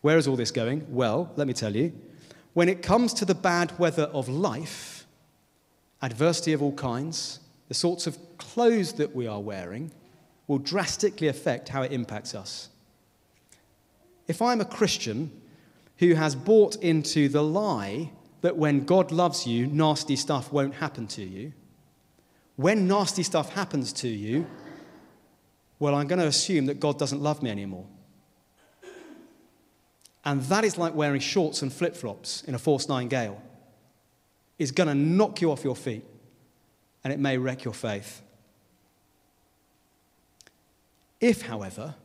Where 0.00 0.18
is 0.18 0.26
all 0.26 0.36
this 0.36 0.50
going? 0.50 0.86
Well, 0.88 1.32
let 1.36 1.46
me 1.46 1.54
tell 1.54 1.74
you. 1.74 1.92
When 2.54 2.68
it 2.68 2.82
comes 2.82 3.14
to 3.14 3.24
the 3.24 3.34
bad 3.34 3.78
weather 3.78 4.04
of 4.04 4.28
life, 4.28 5.06
adversity 6.02 6.52
of 6.52 6.62
all 6.62 6.72
kinds, 6.72 7.40
the 7.68 7.74
sorts 7.74 8.06
of 8.06 8.18
clothes 8.36 8.94
that 8.94 9.14
we 9.14 9.26
are 9.26 9.40
wearing 9.40 9.92
will 10.46 10.58
drastically 10.58 11.28
affect 11.28 11.68
how 11.70 11.82
it 11.82 11.92
impacts 11.92 12.34
us. 12.34 12.68
If 14.28 14.42
I'm 14.42 14.60
a 14.60 14.66
Christian 14.66 15.30
who 15.98 16.14
has 16.14 16.34
bought 16.34 16.76
into 16.76 17.28
the 17.28 17.42
lie 17.42 18.10
that 18.40 18.56
when 18.56 18.84
God 18.84 19.12
loves 19.12 19.46
you, 19.46 19.66
nasty 19.66 20.16
stuff 20.16 20.52
won't 20.52 20.74
happen 20.74 21.06
to 21.08 21.24
you, 21.24 21.52
when 22.56 22.86
nasty 22.86 23.22
stuff 23.22 23.54
happens 23.54 23.92
to 23.94 24.08
you, 24.08 24.46
well, 25.82 25.96
I'm 25.96 26.06
going 26.06 26.20
to 26.20 26.28
assume 26.28 26.66
that 26.66 26.78
God 26.78 26.96
doesn't 26.96 27.20
love 27.20 27.42
me 27.42 27.50
anymore. 27.50 27.84
And 30.24 30.40
that 30.42 30.64
is 30.64 30.78
like 30.78 30.94
wearing 30.94 31.20
shorts 31.20 31.60
and 31.60 31.72
flip 31.72 31.96
flops 31.96 32.44
in 32.44 32.54
a 32.54 32.58
force 32.58 32.88
9 32.88 33.08
gale 33.08 33.42
is 34.60 34.70
going 34.70 34.86
to 34.86 34.94
knock 34.94 35.40
you 35.40 35.50
off 35.50 35.64
your 35.64 35.74
feet 35.74 36.04
and 37.02 37.12
it 37.12 37.18
may 37.18 37.36
wreck 37.36 37.64
your 37.64 37.74
faith. 37.74 38.22
If, 41.20 41.42
however, 41.42 41.96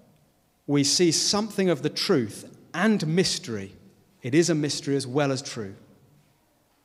we 0.66 0.84
see 0.84 1.12
something 1.12 1.70
of 1.70 1.84
the 1.84 1.92
truth 1.92 2.52
and 2.74 3.06
mystery, 3.06 3.76
it 4.24 4.34
is 4.34 4.50
a 4.50 4.56
mystery 4.56 4.96
as 4.96 5.06
well 5.06 5.32
as 5.32 5.44
true, 5.44 5.76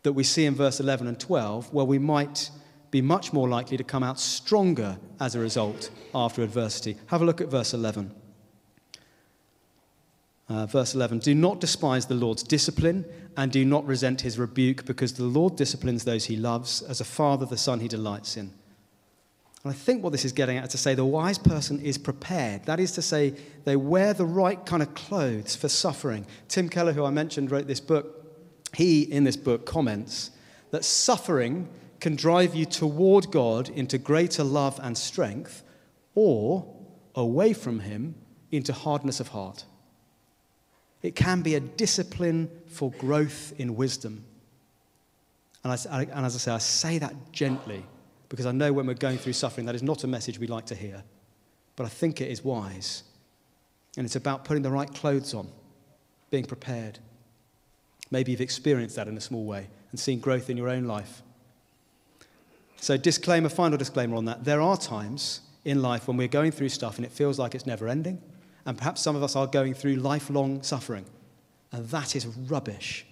that 0.02 0.12
we 0.12 0.24
see 0.24 0.44
in 0.44 0.54
verse 0.54 0.78
11 0.78 1.06
and 1.06 1.18
12, 1.18 1.72
where 1.72 1.86
we 1.86 1.98
might 1.98 2.50
be 2.92 3.02
much 3.02 3.32
more 3.32 3.48
likely 3.48 3.76
to 3.78 3.82
come 3.82 4.04
out 4.04 4.20
stronger 4.20 4.98
as 5.18 5.34
a 5.34 5.40
result 5.40 5.90
after 6.14 6.42
adversity. 6.42 6.96
Have 7.06 7.22
a 7.22 7.24
look 7.24 7.40
at 7.40 7.48
verse 7.48 7.74
11. 7.74 8.14
Uh, 10.48 10.66
verse 10.66 10.94
11 10.94 11.20
Do 11.20 11.34
not 11.34 11.58
despise 11.58 12.06
the 12.06 12.14
Lord's 12.14 12.42
discipline 12.42 13.06
and 13.36 13.50
do 13.50 13.64
not 13.64 13.86
resent 13.86 14.20
his 14.20 14.38
rebuke, 14.38 14.84
because 14.84 15.14
the 15.14 15.24
Lord 15.24 15.56
disciplines 15.56 16.04
those 16.04 16.26
he 16.26 16.36
loves, 16.36 16.82
as 16.82 17.00
a 17.00 17.04
father 17.04 17.46
the 17.46 17.56
son 17.56 17.80
he 17.80 17.88
delights 17.88 18.36
in. 18.36 18.52
And 19.64 19.72
I 19.72 19.74
think 19.74 20.02
what 20.02 20.10
this 20.10 20.26
is 20.26 20.32
getting 20.32 20.58
at 20.58 20.64
is 20.64 20.70
to 20.72 20.78
say 20.78 20.94
the 20.94 21.04
wise 21.04 21.38
person 21.38 21.80
is 21.80 21.96
prepared. 21.96 22.66
That 22.66 22.78
is 22.78 22.92
to 22.92 23.02
say, 23.02 23.34
they 23.64 23.76
wear 23.76 24.12
the 24.12 24.26
right 24.26 24.64
kind 24.66 24.82
of 24.82 24.94
clothes 24.94 25.56
for 25.56 25.68
suffering. 25.68 26.26
Tim 26.48 26.68
Keller, 26.68 26.92
who 26.92 27.04
I 27.04 27.10
mentioned, 27.10 27.50
wrote 27.50 27.68
this 27.68 27.80
book. 27.80 28.18
He, 28.74 29.02
in 29.02 29.24
this 29.24 29.36
book, 29.36 29.64
comments 29.64 30.32
that 30.72 30.84
suffering 30.84 31.68
can 32.02 32.16
drive 32.16 32.52
you 32.52 32.66
toward 32.66 33.30
God 33.30 33.68
into 33.68 33.96
greater 33.96 34.42
love 34.42 34.80
and 34.82 34.98
strength, 34.98 35.62
or 36.16 36.66
away 37.14 37.52
from 37.52 37.78
Him 37.78 38.16
into 38.50 38.72
hardness 38.72 39.20
of 39.20 39.28
heart. 39.28 39.64
It 41.00 41.14
can 41.14 41.42
be 41.42 41.54
a 41.54 41.60
discipline 41.60 42.50
for 42.66 42.90
growth 42.90 43.52
in 43.56 43.76
wisdom. 43.76 44.24
And, 45.62 45.72
I, 45.72 46.02
and 46.02 46.26
as 46.26 46.34
I 46.34 46.38
say, 46.38 46.50
I 46.50 46.58
say 46.58 46.98
that 46.98 47.14
gently 47.30 47.84
because 48.28 48.46
I 48.46 48.52
know 48.52 48.72
when 48.72 48.88
we're 48.88 48.94
going 48.94 49.18
through 49.18 49.34
suffering, 49.34 49.66
that 49.66 49.76
is 49.76 49.82
not 49.82 50.02
a 50.02 50.08
message 50.08 50.40
we 50.40 50.48
like 50.48 50.66
to 50.66 50.74
hear. 50.74 51.04
But 51.76 51.86
I 51.86 51.88
think 51.88 52.20
it 52.20 52.32
is 52.32 52.42
wise. 52.42 53.04
And 53.96 54.04
it's 54.04 54.16
about 54.16 54.44
putting 54.44 54.64
the 54.64 54.72
right 54.72 54.92
clothes 54.92 55.34
on, 55.34 55.46
being 56.30 56.46
prepared. 56.46 56.98
Maybe 58.10 58.32
you've 58.32 58.40
experienced 58.40 58.96
that 58.96 59.06
in 59.06 59.16
a 59.16 59.20
small 59.20 59.44
way 59.44 59.68
and 59.92 60.00
seen 60.00 60.18
growth 60.18 60.50
in 60.50 60.56
your 60.56 60.68
own 60.68 60.86
life. 60.86 61.22
So, 62.82 62.96
disclaimer, 62.96 63.48
final 63.48 63.78
disclaimer 63.78 64.16
on 64.16 64.24
that. 64.24 64.42
There 64.42 64.60
are 64.60 64.76
times 64.76 65.42
in 65.64 65.82
life 65.82 66.08
when 66.08 66.16
we're 66.16 66.26
going 66.26 66.50
through 66.50 66.70
stuff 66.70 66.96
and 66.96 67.06
it 67.06 67.12
feels 67.12 67.38
like 67.38 67.54
it's 67.54 67.64
never 67.64 67.86
ending. 67.86 68.20
And 68.66 68.76
perhaps 68.76 69.00
some 69.00 69.14
of 69.14 69.22
us 69.22 69.36
are 69.36 69.46
going 69.46 69.74
through 69.74 69.94
lifelong 69.94 70.64
suffering. 70.64 71.04
And 71.70 71.88
that 71.90 72.16
is 72.16 72.26
rubbish. 72.26 73.06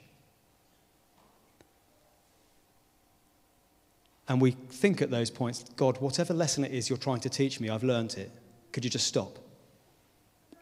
And 4.27 4.41
we 4.41 4.51
think 4.51 5.03
at 5.03 5.13
those 5.13 5.31
points, 5.31 5.65
God, 5.77 6.01
whatever 6.01 6.35
lesson 6.35 6.65
it 6.65 6.73
is 6.73 6.89
you're 6.89 6.99
trying 6.99 7.21
to 7.21 7.29
teach 7.29 7.61
me, 7.61 7.69
I've 7.69 7.85
learned 7.85 8.15
it. 8.15 8.33
Could 8.73 8.85
you 8.85 8.91
just 8.91 9.07
stop? 9.07 9.39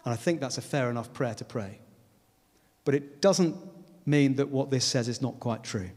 And 0.05 0.12
I 0.12 0.16
think 0.16 0.38
that's 0.38 0.59
a 0.59 0.62
fair 0.62 0.90
enough 0.90 1.14
prayer 1.14 1.35
to 1.37 1.47
pray. 1.47 1.79
But 2.85 2.94
it 2.94 3.23
doesn't 3.23 3.57
mean 4.05 4.35
that 4.35 4.51
what 4.51 4.71
this 4.71 4.85
says 4.85 5.09
is 5.09 5.23
not 5.23 5.40
quite 5.40 5.64
true. 5.64 5.92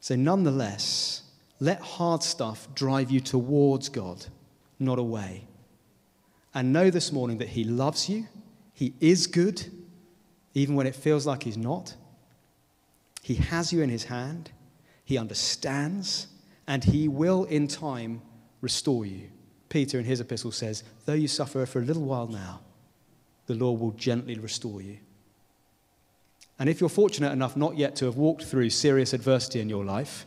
So, 0.00 0.16
nonetheless, 0.16 1.23
let 1.60 1.80
hard 1.80 2.22
stuff 2.22 2.68
drive 2.74 3.10
you 3.10 3.20
towards 3.20 3.88
God, 3.88 4.26
not 4.78 4.98
away. 4.98 5.46
And 6.54 6.72
know 6.72 6.90
this 6.90 7.12
morning 7.12 7.38
that 7.38 7.48
He 7.48 7.64
loves 7.64 8.08
you, 8.08 8.26
He 8.72 8.94
is 9.00 9.26
good, 9.26 9.64
even 10.54 10.74
when 10.74 10.86
it 10.86 10.94
feels 10.94 11.26
like 11.26 11.42
He's 11.42 11.56
not. 11.56 11.94
He 13.22 13.34
has 13.36 13.72
you 13.72 13.82
in 13.82 13.90
His 13.90 14.04
hand, 14.04 14.50
He 15.04 15.16
understands, 15.18 16.28
and 16.66 16.84
he 16.84 17.08
will 17.08 17.44
in 17.44 17.68
time 17.68 18.22
restore 18.60 19.04
you. 19.04 19.28
Peter 19.68 19.98
in 19.98 20.04
his 20.04 20.20
epistle 20.20 20.52
says, 20.52 20.84
Though 21.04 21.14
you 21.14 21.28
suffer 21.28 21.66
for 21.66 21.80
a 21.80 21.84
little 21.84 22.04
while 22.04 22.26
now, 22.26 22.60
the 23.46 23.54
Lord 23.54 23.80
will 23.80 23.92
gently 23.92 24.38
restore 24.38 24.80
you. 24.80 24.98
And 26.58 26.68
if 26.68 26.80
you're 26.80 26.88
fortunate 26.88 27.32
enough 27.32 27.56
not 27.56 27.76
yet 27.76 27.96
to 27.96 28.04
have 28.06 28.16
walked 28.16 28.44
through 28.44 28.70
serious 28.70 29.12
adversity 29.12 29.60
in 29.60 29.68
your 29.68 29.84
life, 29.84 30.26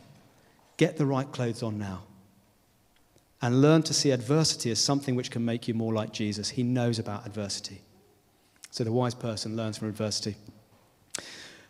get 0.78 0.96
the 0.96 1.04
right 1.04 1.30
clothes 1.30 1.62
on 1.62 1.78
now. 1.78 2.04
And 3.42 3.60
learn 3.60 3.82
to 3.84 3.94
see 3.94 4.10
adversity 4.10 4.70
as 4.70 4.80
something 4.80 5.14
which 5.14 5.30
can 5.30 5.44
make 5.44 5.68
you 5.68 5.74
more 5.74 5.92
like 5.92 6.12
Jesus. 6.12 6.48
He 6.50 6.62
knows 6.62 6.98
about 6.98 7.26
adversity. 7.26 7.82
So 8.70 8.82
the 8.82 8.92
wise 8.92 9.14
person 9.14 9.54
learns 9.54 9.78
from 9.78 9.88
adversity. 9.88 10.36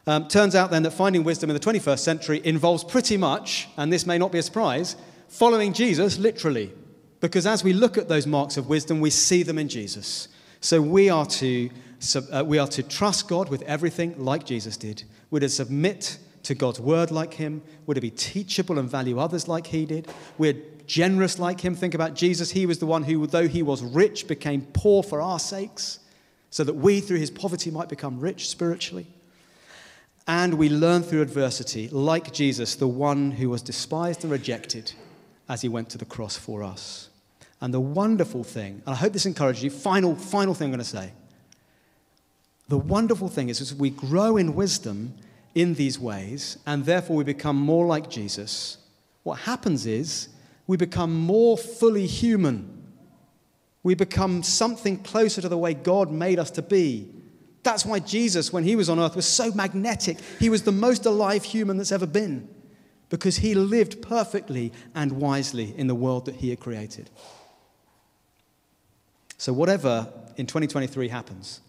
Um, 0.06 0.28
turns 0.28 0.54
out 0.54 0.70
then 0.70 0.84
that 0.84 0.92
finding 0.92 1.24
wisdom 1.24 1.50
in 1.50 1.54
the 1.54 1.60
21st 1.60 1.98
century 1.98 2.40
involves 2.42 2.82
pretty 2.84 3.18
much, 3.18 3.68
and 3.76 3.92
this 3.92 4.06
may 4.06 4.16
not 4.16 4.32
be 4.32 4.38
a 4.38 4.42
surprise, 4.42 4.96
following 5.28 5.74
Jesus 5.74 6.18
literally. 6.18 6.72
Because 7.20 7.46
as 7.46 7.62
we 7.62 7.72
look 7.74 7.98
at 7.98 8.08
those 8.08 8.26
marks 8.26 8.56
of 8.56 8.68
wisdom, 8.68 9.00
we 9.00 9.10
see 9.10 9.42
them 9.42 9.58
in 9.58 9.68
Jesus. 9.68 10.28
So 10.60 10.80
we 10.80 11.10
are 11.10 11.26
to, 11.26 11.70
uh, 12.32 12.44
we 12.46 12.58
are 12.58 12.68
to 12.68 12.82
trust 12.82 13.28
God 13.28 13.50
with 13.50 13.62
everything 13.62 14.18
like 14.18 14.46
Jesus 14.46 14.76
did. 14.76 15.02
We're 15.30 15.40
to 15.40 15.48
submit 15.48 16.18
to 16.48 16.54
God's 16.54 16.80
word 16.80 17.10
like 17.10 17.34
him. 17.34 17.60
We're 17.84 17.92
to 17.92 18.00
be 18.00 18.10
teachable 18.10 18.78
and 18.78 18.90
value 18.90 19.18
others 19.18 19.48
like 19.48 19.66
he 19.66 19.84
did. 19.84 20.08
We're 20.38 20.56
generous 20.86 21.38
like 21.38 21.60
him. 21.60 21.74
Think 21.74 21.92
about 21.92 22.14
Jesus. 22.14 22.50
He 22.50 22.64
was 22.64 22.78
the 22.78 22.86
one 22.86 23.02
who, 23.02 23.26
though 23.26 23.46
he 23.46 23.62
was 23.62 23.82
rich, 23.82 24.26
became 24.26 24.62
poor 24.72 25.02
for 25.02 25.20
our 25.20 25.38
sakes, 25.38 25.98
so 26.48 26.64
that 26.64 26.72
we, 26.72 27.00
through 27.00 27.18
his 27.18 27.30
poverty, 27.30 27.70
might 27.70 27.90
become 27.90 28.18
rich 28.18 28.48
spiritually. 28.48 29.06
And 30.26 30.54
we 30.54 30.70
learn 30.70 31.02
through 31.02 31.20
adversity, 31.20 31.88
like 31.88 32.32
Jesus, 32.32 32.76
the 32.76 32.88
one 32.88 33.32
who 33.32 33.50
was 33.50 33.60
despised 33.60 34.22
and 34.22 34.32
rejected 34.32 34.92
as 35.50 35.60
he 35.60 35.68
went 35.68 35.90
to 35.90 35.98
the 35.98 36.06
cross 36.06 36.38
for 36.38 36.62
us. 36.62 37.10
And 37.60 37.74
the 37.74 37.80
wonderful 37.80 38.42
thing, 38.42 38.80
and 38.86 38.94
I 38.94 38.96
hope 38.96 39.12
this 39.12 39.26
encourages 39.26 39.62
you, 39.62 39.70
final, 39.70 40.16
final 40.16 40.54
thing 40.54 40.66
I'm 40.66 40.72
going 40.72 40.78
to 40.78 40.84
say. 40.84 41.12
The 42.68 42.78
wonderful 42.78 43.28
thing 43.28 43.50
is, 43.50 43.60
as 43.60 43.74
we 43.74 43.90
grow 43.90 44.38
in 44.38 44.54
wisdom 44.54 45.14
in 45.60 45.74
these 45.74 45.98
ways, 45.98 46.58
and 46.66 46.84
therefore 46.84 47.16
we 47.16 47.24
become 47.24 47.56
more 47.56 47.86
like 47.86 48.08
Jesus, 48.08 48.78
what 49.22 49.40
happens 49.40 49.86
is 49.86 50.28
we 50.66 50.76
become 50.76 51.14
more 51.14 51.58
fully 51.58 52.06
human. 52.06 52.74
We 53.82 53.94
become 53.94 54.42
something 54.42 55.02
closer 55.02 55.40
to 55.40 55.48
the 55.48 55.58
way 55.58 55.74
God 55.74 56.10
made 56.10 56.38
us 56.38 56.50
to 56.52 56.62
be 56.62 57.10
that's 57.68 57.84
why 57.84 57.98
Jesus, 57.98 58.50
when 58.50 58.64
he 58.64 58.76
was 58.76 58.88
on 58.88 58.98
earth, 58.98 59.16
was 59.16 59.26
so 59.26 59.52
magnetic. 59.52 60.18
He 60.38 60.48
was 60.48 60.62
the 60.62 60.72
most 60.72 61.04
alive 61.04 61.44
human 61.44 61.76
that's 61.76 61.92
ever 61.92 62.06
been 62.06 62.48
because 63.10 63.36
he 63.36 63.54
lived 63.54 64.00
perfectly 64.00 64.72
and 64.94 65.12
wisely 65.12 65.74
in 65.76 65.86
the 65.86 65.94
world 65.94 66.24
that 66.24 66.36
he 66.36 66.48
had 66.48 66.60
created. 66.60 67.10
So, 69.36 69.52
whatever 69.52 70.10
in 70.36 70.46
2023 70.46 71.08
happens, 71.08 71.60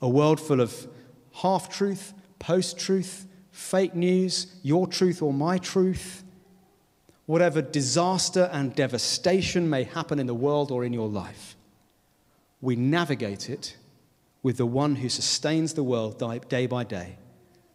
a 0.00 0.08
world 0.08 0.40
full 0.40 0.60
of 0.60 0.86
half 1.32 1.68
truth, 1.68 2.12
post 2.38 2.78
truth, 2.78 3.26
fake 3.60 3.94
news, 3.94 4.46
your 4.62 4.86
truth 4.86 5.20
or 5.22 5.32
my 5.32 5.58
truth, 5.58 6.24
whatever 7.26 7.60
disaster 7.60 8.48
and 8.52 8.74
devastation 8.74 9.68
may 9.68 9.84
happen 9.84 10.18
in 10.18 10.26
the 10.26 10.34
world 10.34 10.70
or 10.70 10.82
in 10.82 10.92
your 10.92 11.08
life, 11.08 11.56
we 12.60 12.74
navigate 12.74 13.50
it 13.50 13.76
with 14.42 14.56
the 14.56 14.66
one 14.66 14.96
who 14.96 15.08
sustains 15.08 15.74
the 15.74 15.84
world 15.84 16.18
day 16.48 16.66
by 16.66 16.82
day 16.82 17.16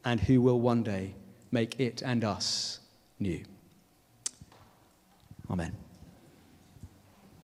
and 0.03 0.19
who 0.21 0.41
will 0.41 0.59
one 0.59 0.81
day 0.83 1.13
make 1.51 1.79
it 1.79 2.01
and 2.01 2.23
us 2.23 2.79
new. 3.19 3.43
Amen. 5.49 5.84